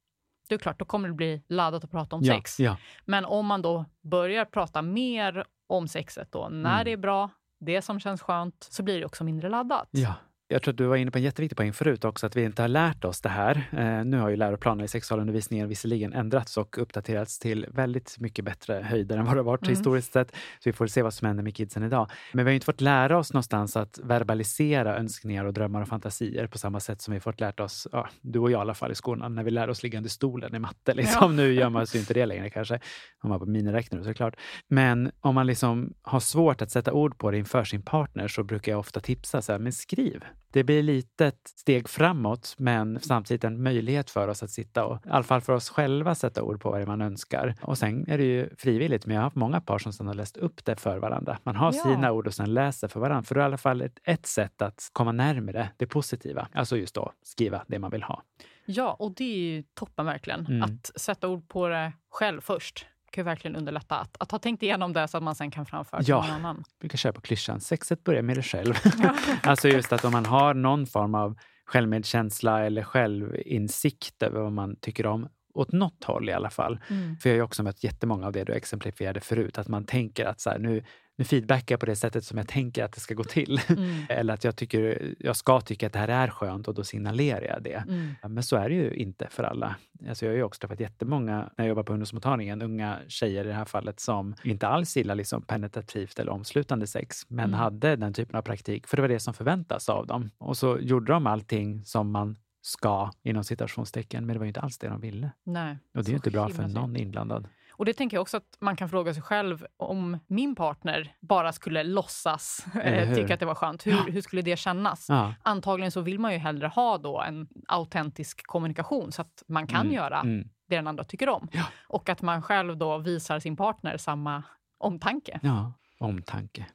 [0.50, 2.60] Det är klart, då kommer det bli laddat att prata om ja, sex.
[2.60, 2.78] Ja.
[3.06, 6.86] Men om man då börjar prata mer om sexet då, när mm.
[6.86, 9.90] det är bra, det som känns skönt, så blir det också mindre laddat.
[9.92, 10.14] Ja,
[10.50, 12.62] jag tror att du var inne på en jätteviktig poäng förut också, att vi inte
[12.62, 13.70] har lärt oss det här.
[13.72, 18.74] Eh, nu har ju läroplanerna i sexualundervisningen visserligen ändrats och uppdaterats till väldigt mycket bättre
[18.74, 19.76] höjder än vad det varit mm.
[19.76, 20.32] historiskt sett.
[20.32, 22.12] Så vi får se vad som händer med kidsen idag.
[22.34, 26.48] Men vi har inte fått lära oss någonstans att verbalisera önskningar och drömmar och fantasier
[26.48, 28.92] på samma sätt som vi fått lärt oss, ja, du och jag i alla fall
[28.92, 30.94] i skolan, när vi lär oss ligga under stolen i matte.
[30.94, 31.18] Liksom.
[31.22, 31.28] Ja.
[31.28, 32.80] Nu gör man ju inte det längre kanske,
[33.22, 34.36] om man på miniräknare såklart.
[34.68, 38.44] Men om man liksom har svårt att sätta ord på det inför sin partner så
[38.44, 43.00] brukar jag ofta tipsa så här, men skriv det blir lite ett steg framåt, men
[43.00, 46.44] samtidigt en möjlighet för oss att sitta och i alla fall för oss själva sätta
[46.44, 47.56] ord på vad det är man önskar.
[47.62, 50.14] Och sen är det ju frivilligt, men jag har haft många par som sedan har
[50.14, 51.40] läst upp det för varandra.
[51.44, 51.84] Man har ja.
[51.84, 54.26] sina ord och sen läser för varandra, för det är i alla fall ett, ett
[54.26, 56.48] sätt att komma närmare det positiva.
[56.54, 58.24] Alltså just då skriva det man vill ha.
[58.66, 60.46] Ja, och det är ju toppen verkligen.
[60.46, 60.64] Mm.
[60.64, 64.94] Att sätta ord på det själv först kan verkligen underlätta att, att ha tänkt igenom
[64.94, 66.56] det så att man sen kan framföra till ja, någon annan.
[66.56, 68.74] Jag brukar köra på klyschan, sexet börjar med dig själv.
[69.44, 74.76] alltså just att om man har någon form av självmedkänsla eller självinsikt över vad man
[74.76, 76.80] tycker om åt något håll i alla fall.
[76.90, 77.18] Mm.
[77.18, 80.26] För jag har ju också mött jättemånga av det du exemplifierade förut, att man tänker
[80.26, 80.84] att så här, nu,
[81.18, 83.62] nu feedbackar jag på det sättet som jag tänker att det ska gå till.
[83.68, 84.06] Mm.
[84.10, 87.42] Eller att jag, tycker, jag ska tycka att det här är skönt och då signalerar
[87.42, 87.84] jag det.
[87.88, 88.16] Mm.
[88.28, 89.76] Men så är det ju inte för alla.
[90.10, 93.48] Alltså jag har ju också träffat jättemånga, när jag jobbar på ungdomsmottagningen, unga tjejer i
[93.48, 97.60] det här fallet som inte alls gillar liksom penetrativt eller omslutande sex, men mm.
[97.60, 100.30] hade den typen av praktik, för det var det som förväntas av dem.
[100.38, 104.62] Och så gjorde de allting som man ska, inom citationstecken, men det var ju inte
[104.62, 105.32] alls det de ville.
[105.44, 107.48] Nej, och det är ju inte bra för någon inblandad.
[107.78, 111.54] Och det tänker jag också att man kan fråga sig själv om min partner bara
[111.54, 113.88] skulle låtsas eh, tycka att det var skönt.
[113.88, 114.06] Hur, ja.
[114.08, 115.06] hur skulle det kännas?
[115.10, 115.34] Ja.
[115.44, 119.82] Antagligen så vill man ju hellre ha då en autentisk kommunikation så att man kan
[119.82, 119.94] mm.
[119.94, 120.50] göra mm.
[120.70, 121.48] det den andra tycker om.
[121.52, 121.64] Ja.
[121.88, 124.44] Och att man själv då visar sin partner samma
[124.78, 125.40] omtanke.
[125.44, 126.66] Ja, omtanke.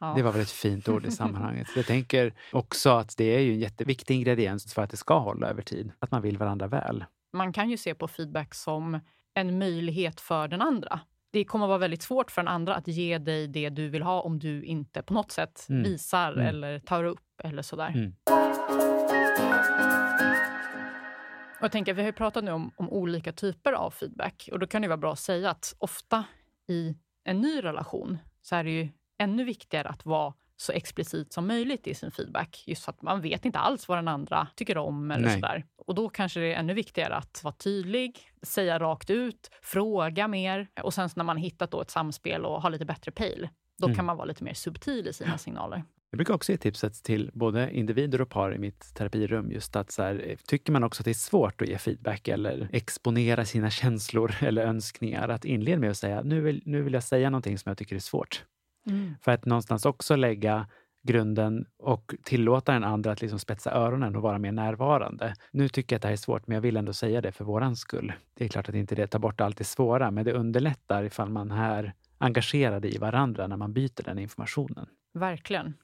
[0.00, 0.12] Ja.
[0.16, 1.68] Det var väl ett fint ord i sammanhanget.
[1.76, 5.46] Jag tänker också att det är ju en jätteviktig ingrediens för att det ska hålla
[5.46, 5.92] över tid.
[5.98, 7.04] Att man vill varandra väl.
[7.32, 9.00] Man kan ju se på feedback som
[9.34, 11.00] en möjlighet för den andra.
[11.32, 14.02] Det kommer att vara väldigt svårt för den andra att ge dig det du vill
[14.02, 15.82] ha om du inte på något sätt mm.
[15.82, 16.46] visar mm.
[16.46, 17.88] eller tar upp eller sådär.
[17.88, 18.14] Mm.
[21.60, 24.58] Och jag tänker, vi har ju pratat nu om, om, olika typer av feedback och
[24.58, 26.24] då kan det vara bra att säga att ofta
[26.68, 28.88] i en ny relation så är det ju
[29.18, 32.64] ännu viktigare att vara så explicit som möjligt i sin feedback.
[32.66, 35.10] Just för att man vet inte alls vad den andra tycker om.
[35.10, 35.64] eller sådär.
[35.86, 40.68] Och då kanske det är ännu viktigare att vara tydlig, säga rakt ut, fråga mer.
[40.82, 43.96] Och sen när man hittat då ett samspel och har lite bättre pejl, då mm.
[43.96, 45.84] kan man vara lite mer subtil i sina signaler.
[46.10, 49.50] Jag brukar också ge tipset till både individer och par i mitt terapirum.
[49.50, 52.68] Just att så här, tycker man också att det är svårt att ge feedback eller
[52.72, 57.02] exponera sina känslor eller önskningar, att inleda med att säga nu vill, nu vill jag
[57.02, 58.44] säga någonting som jag tycker är svårt.
[58.90, 59.14] Mm.
[59.22, 60.66] För att någonstans också lägga
[61.02, 65.34] grunden och tillåta den andra att liksom spetsa öronen och vara mer närvarande.
[65.50, 67.44] Nu tycker jag att det här är svårt, men jag vill ändå säga det för
[67.44, 68.12] våran skull.
[68.34, 71.30] Det är klart att inte det tar bort allt det svåra, men det underlättar ifall
[71.30, 74.86] man är engagerade i varandra när man byter den informationen.
[75.14, 75.74] Verkligen.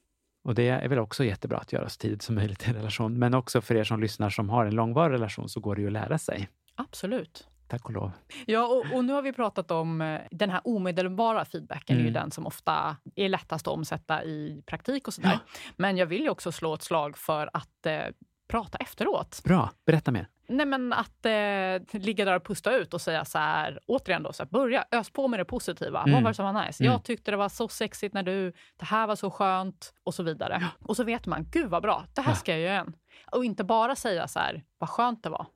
[0.45, 3.19] Och det är väl också jättebra att göra så tidigt som möjligt i en relation.
[3.19, 5.87] Men också för er som lyssnar som har en långvarig relation så går det ju
[5.87, 6.49] att lära sig.
[6.75, 7.49] Absolut.
[7.69, 8.13] Tack och lov.
[8.47, 12.01] Ja, och, och, nu har vi pratat om eh, den här omedelbara feedbacken, mm.
[12.01, 12.23] är ju mm.
[12.23, 15.31] den som ofta är lättast att omsätta i praktik och sådär.
[15.33, 15.59] Ja.
[15.77, 18.07] Men jag vill ju också slå ett slag för att eh,
[18.49, 19.41] prata efteråt.
[19.45, 20.29] Bra, berätta mer.
[20.49, 24.33] Nej, men att eh, ligga där och pusta ut och säga så här, återigen då,
[24.33, 26.01] så här, börja ös på med det positiva.
[26.03, 26.13] Mm.
[26.13, 26.85] Vad var det som var nice?
[26.85, 26.93] Mm.
[26.93, 30.23] Jag tyckte det var så sexigt när du, det här var så skönt och så
[30.23, 30.67] vidare.
[30.81, 32.37] Och så vet man, gud vad bra, det här Ja.
[32.37, 32.93] ska jag göra igen.
[33.33, 35.47] Och inte bara säga så här, vad skönt det var.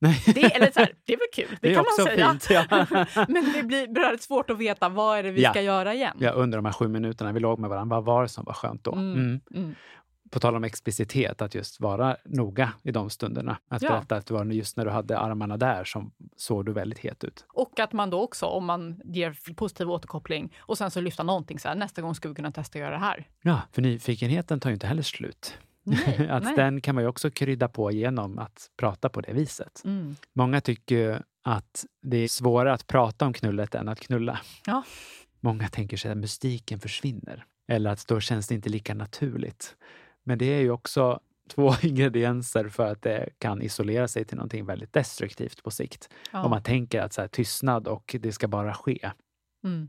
[0.00, 2.30] Det, eller så här, det är väl kul, det, Det kan man säga.
[2.30, 2.64] fint, ja.
[3.28, 5.50] Men det blir blir svårt att veta vad är det vi Ja.
[5.50, 6.16] ska göra igen.
[6.20, 8.52] Ja, under de här sju minuterna vi låg med varandra, vad var det som var
[8.52, 8.92] skönt då?
[8.92, 9.12] Mm.
[9.14, 9.40] Mm.
[9.54, 9.74] Mm.
[10.30, 13.58] På tal om explicititet, att just vara noga i de stunderna.
[13.70, 13.90] Att Ja.
[13.90, 17.24] berätta att det var just när du hade armarna där som såg du väldigt het
[17.24, 17.44] ut.
[17.48, 21.58] Och att man då också, om man ger positiv återkoppling och sen så lyfta någonting
[21.58, 23.28] så här, nästa gång ska vi kunna testa att göra det här.
[23.42, 25.58] Ja, för nyfikenheten tar ju inte heller slut.
[25.84, 26.56] Nej, att nej.
[26.56, 29.82] Den kan man ju också krydda på genom att prata på det viset.
[29.84, 30.16] Mm.
[30.32, 34.40] Många tycker att det är svårare att prata om knullet än att knulla.
[34.66, 34.82] Ja.
[35.40, 37.44] Många tänker sig att mystiken försvinner.
[37.68, 39.76] Eller att då känns det inte lika naturligt.
[40.22, 44.66] Men det är ju också två ingredienser för att det kan isolera sig till någonting
[44.66, 46.08] väldigt destruktivt på sikt.
[46.32, 46.44] Ja.
[46.44, 49.10] Om man tänker att så här, tystnad och det ska bara ske.
[49.64, 49.88] Mm.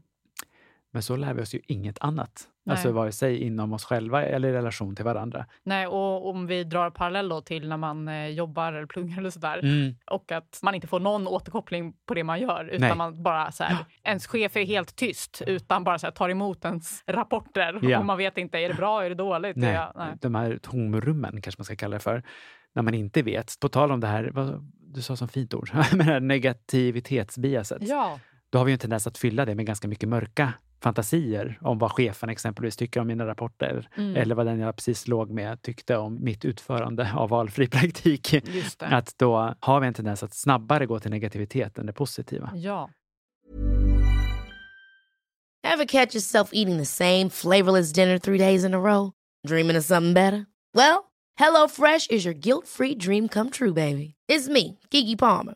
[0.95, 2.43] Men så lär vi oss ju inget annat.
[2.65, 2.73] Nej.
[2.73, 5.45] Alltså vare sig inom oss själva eller i relation till varandra.
[5.63, 9.29] Nej, och om vi drar parallell då till när man eh, jobbar eller pluggar eller
[9.29, 9.95] sådär Mm.
[10.11, 12.97] och att man inte får någon återkoppling på det man gör utan Nej.
[12.97, 16.65] man bara så här, ens chef är helt tyst utan bara så här, tar emot
[16.65, 17.99] ens rapporter Ja.
[17.99, 19.55] och man vet inte, är det bra, är det dåligt?
[19.57, 20.13] Nej, jag, nej.
[20.21, 22.23] de här tomrummen kanske man ska kalla det för.
[22.75, 23.59] När man inte vet.
[23.59, 27.77] På tal om det här, vad, du sa som fint ord, med det här negativitetsbiaset.
[27.81, 30.53] Ja, Då har vi ju en tendens att fylla det med ganska mycket mörka
[30.85, 33.89] fantasier om vad chefen exempelvis tycker om mina rapporter.
[33.97, 34.15] Mm.
[34.15, 38.33] Eller vad den jag precis låg med tyckte om mitt utförande av valfri praktik.
[38.33, 38.85] just det.
[38.85, 42.51] Att då har vi en tendens att snabbare gå till negativitet än det positiva.
[42.55, 42.89] Ja.
[45.63, 49.11] Ever catch yourself eating the same flavorless dinner three days in a row?
[49.47, 50.45] Dreaming of something better?
[50.73, 50.97] Well,
[51.39, 54.13] HelloFresh is your guilt free dream come true, baby.
[54.31, 55.55] It's me, Gigi Palmer.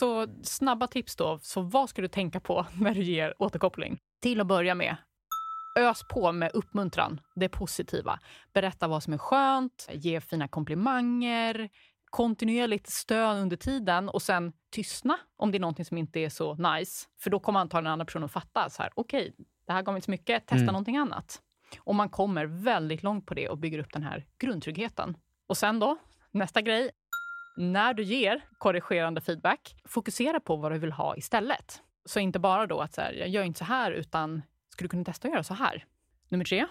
[0.00, 1.38] Så snabba tips då.
[1.42, 3.98] Så vad ska du tänka på när du ger återkoppling?
[4.22, 4.96] Till att börja med,
[5.78, 8.18] ös på med uppmuntran, det positiva.
[8.52, 11.68] Berätta vad som är skönt, ge fina komplimanger,
[12.10, 16.54] kontinuerligt stöd under tiden och sen tystna om det är någonting som inte är så
[16.54, 17.06] nice.
[17.18, 19.34] För då kommer antagligen den andra personen fatta så här, okej,
[19.66, 20.66] det här gav inte så mycket, testa Mm.
[20.66, 21.40] någonting annat.
[21.80, 25.16] Och man kommer väldigt långt på det och bygger upp den här grundtryggheten.
[25.46, 25.96] Och sen då,
[26.30, 26.90] nästa grej,
[27.56, 31.82] när du ger korrigerande feedback, fokusera på vad du vill ha istället.
[32.04, 34.90] Så inte bara då att så här, jag gör inte så här, utan skulle du
[34.90, 35.84] kunna testa att göra så här?
[36.28, 36.66] Nummer tre,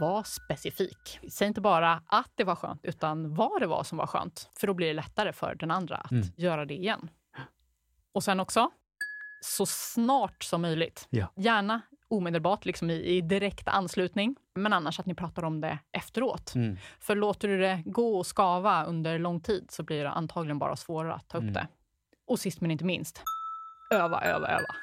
[0.00, 1.20] var specifik.
[1.32, 4.50] Säg inte bara att det var skönt, utan vad det var som var skönt.
[4.60, 6.26] För då blir det lättare för den andra att Mm.
[6.36, 7.10] göra det igen.
[8.12, 8.70] Och sen också,
[9.40, 11.06] så snart som möjligt.
[11.10, 11.32] Ja.
[11.36, 11.80] Gärna
[12.10, 14.36] omedelbart, liksom i, i direkt anslutning.
[14.54, 16.54] Men annars att ni pratar om det efteråt.
[16.54, 16.76] Mm.
[17.00, 20.76] För låter du det gå och skava under lång tid så blir det antagligen bara
[20.76, 21.54] svårare att ta upp Mm.
[21.54, 21.68] det.
[22.26, 23.22] Och sist men inte minst,
[23.94, 24.74] öva, öva, öva.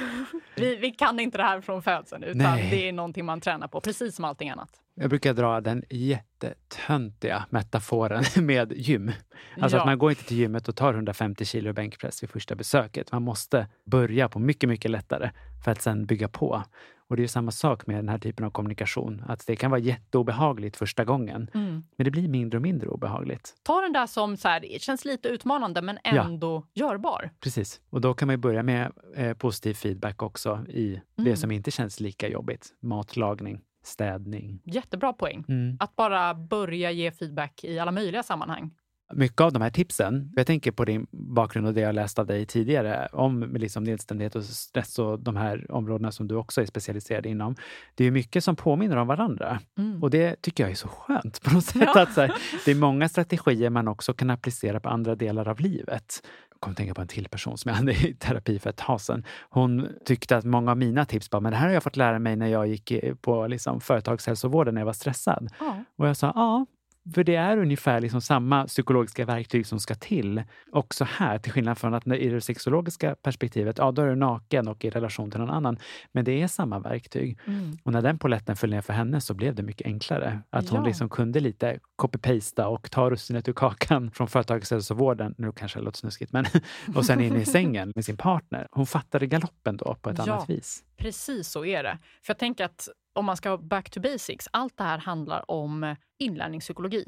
[0.56, 2.70] vi, vi kan inte det här från födseln, utan Nej.
[2.70, 4.80] det är någonting man tränar på, precis som allting annat.
[4.98, 9.12] Jag brukar dra den jättetöntiga metaforen med gym.
[9.60, 9.80] Alltså Ja.
[9.82, 13.12] att man går inte till gymmet och tar 150 kilo bänkpress vid första besöket.
[13.12, 15.30] Man måste börja på mycket, mycket lättare
[15.64, 16.62] för att sen bygga på.
[17.08, 19.24] Och det är samma sak med den här typen av kommunikation.
[19.28, 21.84] Att det kan vara jätteobehagligt första gången, Mm.
[21.96, 23.54] men det blir mindre och mindre obehagligt.
[23.62, 26.24] Ta den där som så här, känns lite utmanande men Ja.
[26.24, 27.30] ändå görbar.
[27.40, 27.80] Precis.
[27.90, 31.36] Och då kan man ju börja med eh, positiv feedback också i det Mm.
[31.36, 32.66] som inte känns lika jobbigt.
[32.82, 34.60] Matlagning, städning.
[34.64, 35.44] Jättebra poäng.
[35.48, 35.76] Mm.
[35.80, 38.70] Att bara börja ge feedback i alla möjliga sammanhang.
[39.14, 42.26] mycket av de här tipsen, jag tänker på din bakgrund och det jag läst av
[42.26, 46.66] dig tidigare om liksom nedstämdhet och stress och de här områdena som du också är
[46.66, 47.54] specialiserad inom.
[47.94, 50.02] Det är mycket som påminner om varandra Mm.
[50.02, 51.82] och det tycker jag är så skönt på något sätt.
[51.94, 52.02] Ja.
[52.02, 52.32] Att här,
[52.64, 56.26] det är många strategier man också kan applicera på andra delar av livet.
[56.66, 59.00] Kommer att tänka på en till person som jag hade i terapi för ett tag
[59.00, 59.24] sedan.
[59.50, 62.18] Hon tyckte att många av mina tips bara, men det här har jag fått lära
[62.18, 65.48] mig när jag gick på liksom företagshälsovården när jag var stressad.
[65.60, 65.84] Ja.
[65.96, 66.66] Och jag sa, ja,
[67.14, 70.42] för det är ungefär liksom samma psykologiska verktyg som ska till
[70.72, 74.68] också här, till skillnad från att i det sexologiska perspektivet, ja då är du naken
[74.68, 75.78] och i relation till någon annan.
[76.12, 77.38] Men det är samma verktyg.
[77.46, 77.78] Mm.
[77.82, 80.40] Och när den poletten föll ner för henne så blev det mycket enklare.
[80.50, 80.86] Att hon Ja.
[80.86, 85.98] liksom kunde lite copy-pasta och ta russinet ur kakan från företagshälsovården, nu kanske det låter
[85.98, 86.44] snuskigt, men
[86.94, 88.66] och sen in i sängen med sin partner.
[88.70, 90.32] Hon fattade galoppen då på ett Ja.
[90.32, 90.82] annat vis.
[90.96, 91.98] Precis så är det.
[92.22, 95.96] För jag tänker att om man ska back to basics, allt det här handlar om
[96.18, 97.04] inlärningspsykologi.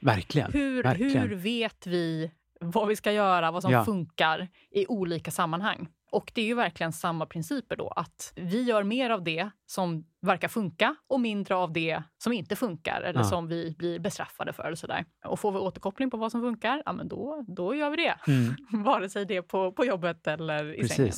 [0.00, 0.52] Verkligen.
[0.52, 1.28] Hur, verkligen.
[1.28, 3.84] hur vet vi vad vi ska göra, vad som Ja.
[3.84, 5.88] funkar i olika sammanhang?
[6.10, 10.04] Och det är ju verkligen samma principer då, att vi gör mer av det som
[10.20, 13.24] verkar funka och mindre av det som inte funkar eller Ja.
[13.24, 14.62] som vi blir bestraffade för.
[14.62, 15.04] Eller sådär.
[15.24, 18.16] Och får vi återkoppling på vad som funkar, ja men då, då gör vi det.
[18.26, 18.54] Mm.
[18.84, 21.12] Vare sig det är på, på jobbet eller i sängen.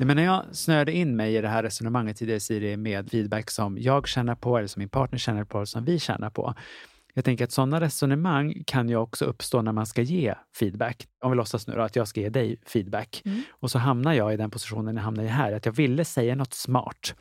[0.00, 3.50] Nej, men när jag snörde in mig i det här resonemanget tidigare Siri med feedback
[3.50, 6.54] som jag tjänar på eller som min partner tjänar på eller som vi tjänar på.
[7.14, 11.06] Jag tänker att sådana resonemang kan ju också uppstå när man ska ge feedback.
[11.24, 13.22] Om vi låtsas nu då att jag ska ge dig feedback.
[13.24, 13.42] Mm.
[13.50, 16.34] Och så hamnar jag i den positionen jag hamnar i här, att jag ville säga
[16.34, 17.14] något smart.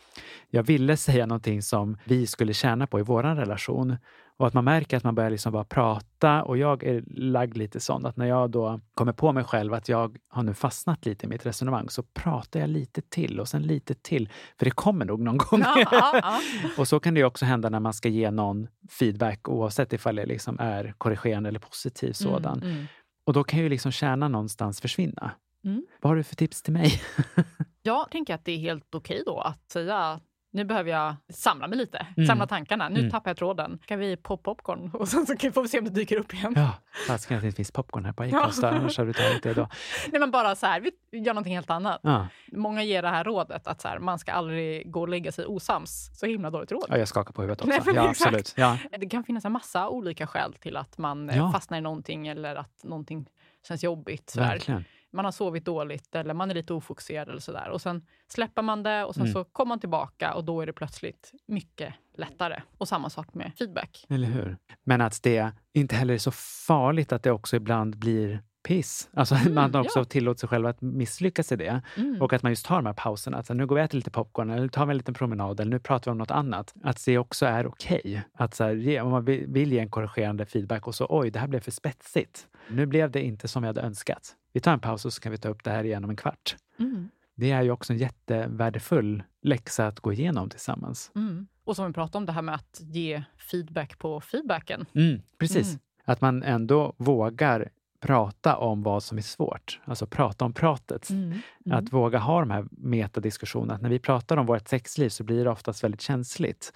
[0.49, 3.97] Jag ville säga någonting som vi skulle tjäna på i vår relation.
[4.39, 7.79] Och att man märker att man börjar liksom bara prata och jag är lagd lite
[7.79, 11.25] sån att när jag då kommer på mig själv att jag har nu fastnat lite
[11.25, 14.29] i mitt resonemang så pratar jag lite till och sen lite till.
[14.57, 15.61] För det kommer nog någon gång.
[15.61, 16.39] Ja, ja, ja.
[16.77, 20.15] och så kan det ju också hända när man ska ge någon feedback oavsett ifall
[20.15, 22.57] det liksom är korrigerande eller positiv sådan.
[22.57, 22.85] Mm, mm.
[23.25, 25.31] Och då kan ju liksom kärnan någonstans försvinna.
[25.65, 25.85] Mm.
[26.01, 27.01] Vad har du för tips till mig?
[27.81, 30.19] Jag tänker att det är helt okej då att säga
[30.51, 32.27] nu behöver jag samla mig lite, Mm.
[32.27, 32.89] samla tankarna.
[32.89, 33.11] Nu Mm.
[33.11, 33.79] tappar jag tråden.
[33.83, 34.91] Ska vi poppa popcorn?
[34.93, 36.53] Och sen så kan- får vi se om det dyker upp igen.
[36.55, 36.71] Ja,
[37.07, 39.69] fasiken att det finns popcorn här på Acast, annars hade du tagit det då.
[40.11, 41.99] Nej, men bara så här, vi gör någonting helt annat.
[42.03, 42.27] Ja.
[42.51, 45.45] Många ger det här rådet att så här, man ska aldrig gå och lägga sig
[45.45, 46.11] osams.
[46.19, 46.85] Så himla dåligt råd.
[46.89, 47.87] ja, jag skakar på huvudet Nej, också.
[47.89, 48.27] men Ja, exakt.
[48.27, 48.53] absolut.
[48.57, 48.77] Ja.
[48.99, 51.51] Det kan finnas en massa olika skäl till att man eh, Ja.
[51.51, 53.29] fastnar i någonting eller att någonting
[53.67, 54.29] känns jobbigt.
[54.29, 54.39] Så.
[54.39, 54.85] Verkligen.
[55.11, 57.69] Man har sovit dåligt eller man är lite ofokuserad eller sådär.
[57.69, 59.33] Och sen släpper man det och sen Mm.
[59.33, 62.61] så kommer man tillbaka och då är det plötsligt mycket lättare.
[62.77, 64.05] Och samma sak med feedback.
[64.09, 64.57] Eller hur?
[64.83, 66.31] Men att det inte heller är så
[66.67, 69.09] farligt att det också ibland blir piss.
[69.13, 70.05] Alltså man också ja.
[70.05, 71.81] tillåter sig själv att misslyckas i det.
[71.97, 72.21] Mm.
[72.21, 73.37] Och att man just tar de här pauserna.
[73.37, 75.71] Att nu går vi och äter lite popcorn eller tar vi en liten promenad eller
[75.71, 76.73] nu pratar vi om något annat.
[76.83, 78.23] Att det också är okej.
[78.33, 81.39] Att så här, ge, om man vill ge en korrigerande feedback och så oj, det
[81.39, 82.47] här blev för spetsigt.
[82.69, 84.35] Nu blev det inte som jag hade önskat.
[84.53, 86.15] Vi tar en paus och så kan vi ta upp det här igen om en
[86.15, 86.55] kvart.
[86.79, 87.09] Mm.
[87.35, 91.11] Det är ju också en jättevärdefull läxa att gå igenom tillsammans.
[91.15, 91.47] Mm.
[91.63, 94.85] Och som vi pratade om, det här med att ge feedback på feedbacken.
[94.93, 95.67] Mm, precis.
[95.67, 95.79] Mm.
[96.05, 97.69] Att man ändå vågar
[97.99, 99.79] prata om vad som är svårt.
[99.85, 101.09] Alltså prata om pratet.
[101.09, 101.39] Mm.
[101.71, 103.73] Att våga ha de här metadiskussionerna.
[103.73, 106.73] Att när vi pratar om vårt sexliv så blir det oftast väldigt känsligt.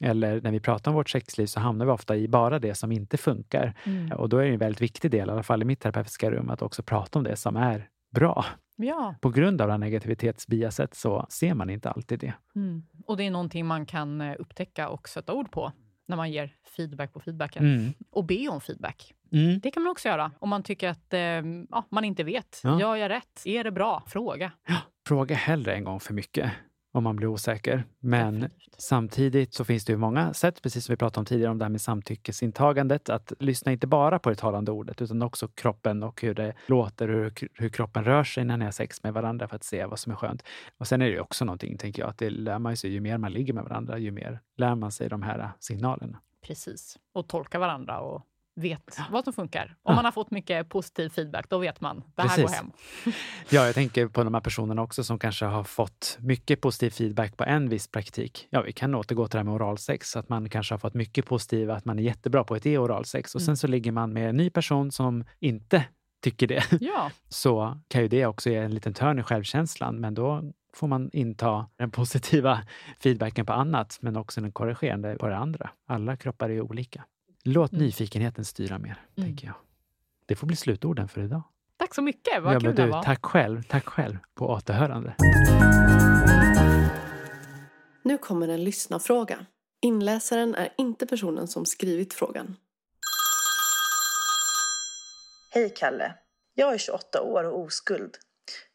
[0.00, 2.92] Eller när vi pratar om vårt sexliv så hamnar vi ofta i bara det som
[2.92, 3.74] inte funkar.
[3.84, 4.12] Mm.
[4.12, 6.50] Och då är det en väldigt viktig del, i alla fall i mitt terapeutiska rum,
[6.50, 8.44] att också prata om det som är bra.
[8.76, 9.14] Ja.
[9.20, 12.34] På grund av det här negativitetsbiaset så ser man inte alltid det.
[12.54, 12.82] Mm.
[13.06, 15.72] Och det är någonting man kan eh, upptäcka och sätta ord på
[16.06, 17.74] när man ger feedback på feedbacken.
[17.74, 17.92] Mm.
[18.10, 19.14] Och be om feedback.
[19.32, 19.60] Mm.
[19.60, 22.60] Det kan man också göra om man tycker att eh, ja, man inte vet.
[22.62, 22.80] Ja.
[22.80, 23.42] Gör jag rätt?
[23.44, 24.02] Är det bra?
[24.06, 24.52] Fråga.
[25.06, 26.52] Fråga hellre en gång för mycket
[26.94, 27.84] om man blir osäker.
[28.00, 28.80] Men Definitivt.
[28.80, 31.64] samtidigt så finns det ju många sätt, precis som vi pratade om tidigare, om det
[31.64, 36.22] här med samtyckesintagandet, att lyssna inte bara på det talande ordet utan också kroppen och
[36.22, 39.56] hur det låter, hur, hur kroppen rör sig när ni har sex med varandra för
[39.56, 40.42] att se vad som är skönt.
[40.78, 43.00] Och sen är det ju också någonting, tänker jag, att det lär man sig, ju
[43.00, 46.20] mer man ligger med varandra, ju mer lär man sig de här signalerna.
[46.46, 46.98] Precis.
[47.12, 48.22] Och tolka varandra och
[48.56, 49.76] vet vad som funkar.
[49.82, 52.70] Om man har fått mycket positiv feedback, då vet man det här går hem.
[53.48, 57.36] Ja, jag tänker på de här personerna också som kanske har fått mycket positiv feedback
[57.36, 58.48] på en viss praktik.
[58.50, 61.26] Ja, vi kan återgå till det här med oralsex, att man kanske har fått mycket
[61.26, 64.36] positiv, att man är jättebra på ett e-oralsex och sen så ligger man med en
[64.36, 65.84] ny person som inte
[66.22, 66.64] tycker det.
[66.80, 70.42] Ja, Så kan ju det också ge en liten törn i självkänslan, men då
[70.74, 72.62] får man inta den positiva
[73.02, 75.70] feedbacken på annat, men också den korrigerande på det andra.
[75.88, 77.04] Alla kroppar är ju olika.
[77.46, 77.84] Låt Mm.
[77.84, 79.28] nyfikenheten styra mer, Mm.
[79.28, 79.56] tänker jag.
[80.26, 81.42] Det får bli slutorden för idag.
[81.76, 82.42] tack så mycket.
[82.42, 83.02] Vad ja, kul men det du, var.
[83.02, 83.62] tack själv.
[83.62, 84.18] Tack själv.
[84.34, 85.14] På återhörande.
[88.02, 89.46] Nu kommer en lyssnarfråga.
[89.82, 92.56] Inläsaren är inte personen som skrivit frågan.
[95.54, 96.14] Hej Kalle.
[96.54, 98.16] Jag är 28 år och oskuld.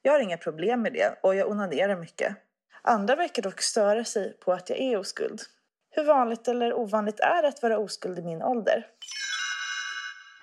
[0.02, 2.36] Jag har inga problem med det och jag onanerar mycket.
[2.84, 5.42] Andra verkar dock störa sig på att jag är oskuld.
[6.00, 8.86] Hur vanligt eller ovanligt är det att vara oskuld i min ålder?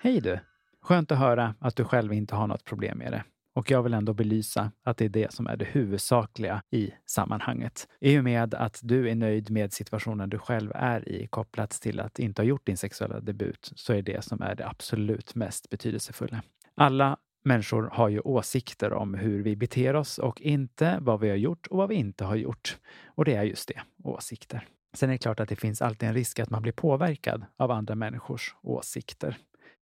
[0.01, 0.39] Hej du!
[0.81, 3.23] Skönt att höra att du själv inte har något problem med det.
[3.55, 7.87] Och jag vill ändå belysa att det är det som är det huvudsakliga i sammanhanget.
[8.01, 11.99] I och med att du är nöjd med situationen du själv är i kopplat till
[11.99, 15.69] att inte ha gjort din sexuella debut så är det som är det absolut mest
[15.69, 16.41] betydelsefulla.
[16.75, 21.37] Alla människor har ju åsikter om hur vi beter oss och inte vad vi har
[21.37, 22.77] gjort och vad vi inte har gjort.
[23.05, 24.67] Och det är just det, åsikter.
[24.97, 27.71] Sen är det klart att det finns alltid en risk att man blir påverkad av
[27.71, 29.37] andra människors åsikter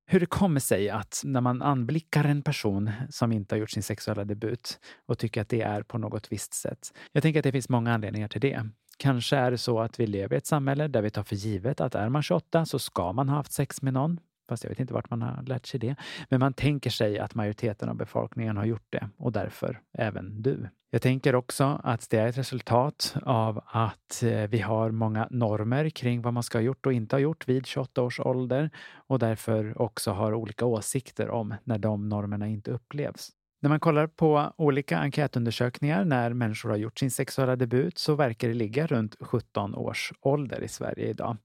[0.07, 3.84] hur det kommer sig att när man anblickar en person som inte har gjort sin
[3.84, 6.93] sexuella debut och tycker att det är på något visst sätt.
[7.11, 8.70] Jag tänker att det finns många anledningar till det.
[8.97, 11.82] Kanske är det så att vi lever i ett samhälle där vi tar för givet
[11.82, 14.20] att är man 28 så ska man ha haft sex med någon.
[14.50, 15.96] Fast jag vet inte vart man har lärt sig det.
[16.30, 20.70] Men man tänker sig att majoriteten av befolkningen har gjort det och därför även du.
[20.89, 25.89] Jag tänker också att det är ett resultat av att eh, vi har många normer
[25.89, 28.70] kring vad man ska ha gjort och inte ha gjort vid 28 års ålder
[29.08, 33.32] och därför också har olika åsikter om när de normerna inte upplevs.
[33.62, 38.48] När man kollar på olika enkätundersökningar när människor har gjort sin sexuella debut så verkar
[38.48, 41.38] det ligga runt 17 års ålder i Sverige idag.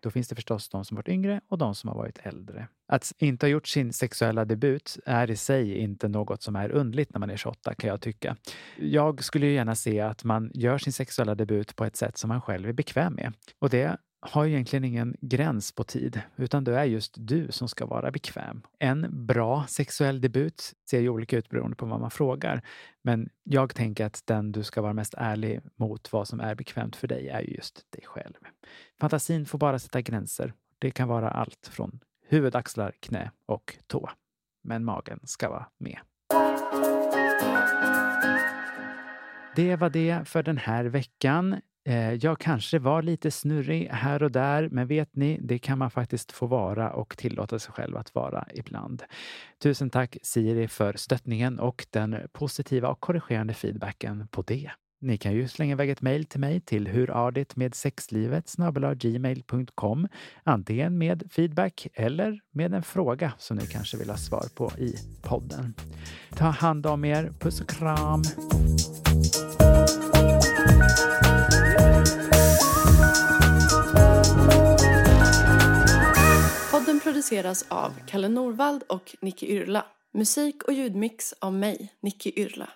[0.00, 2.68] Då finns det förstås de som varit yngre och de som har varit äldre.
[2.88, 7.12] Att inte ha gjort sin sexuella debut är i sig inte något som är undligt
[7.12, 8.36] när man är 28 kan jag tycka.
[8.76, 12.40] Jag skulle gärna se att man gör sin sexuella debut på ett sätt som man
[12.40, 13.32] själv är bekväm med.
[13.58, 13.96] Och det
[14.26, 18.10] har ju egentligen ingen gräns på tid, utan det är just du som ska vara
[18.10, 18.62] bekväm.
[18.78, 22.62] En bra sexuell debut ser ju olika ut beroende på vad man frågar.
[23.02, 26.96] Men jag tänker att den du ska vara mest ärlig mot vad som är bekvämt
[26.96, 28.34] för dig är just dig själv.
[29.00, 30.52] Fantasin får bara sätta gränser.
[30.78, 34.10] Det kan vara allt från huvud, axlar, knä och tå.
[34.64, 35.98] Men magen ska vara med.
[39.56, 41.60] Det var det för den här veckan.
[41.86, 45.90] Eh, Jag kanske var lite snurrig här och där, men vet ni, det kan man
[45.90, 49.02] faktiskt få vara och tillåta sig själv att vara ibland.
[49.62, 54.70] Tusen tack Siri för stöttningen och den positiva och korrigerande feedbacken på det.
[55.00, 57.54] Ni kan ju slänga iväg ett mejl till mig till hurardigt
[58.96, 60.08] gmail.com
[60.42, 64.94] antingen med feedback eller med en fråga som ni kanske vill ha svar på i
[65.22, 65.74] podden.
[66.30, 67.30] Ta hand om er.
[67.40, 68.22] Puss och kram!
[77.16, 79.86] Produceras av Kalle Norvald och Nicky Yrla.
[80.14, 82.68] Musik och ljudmix av mig, Nicky Yrla.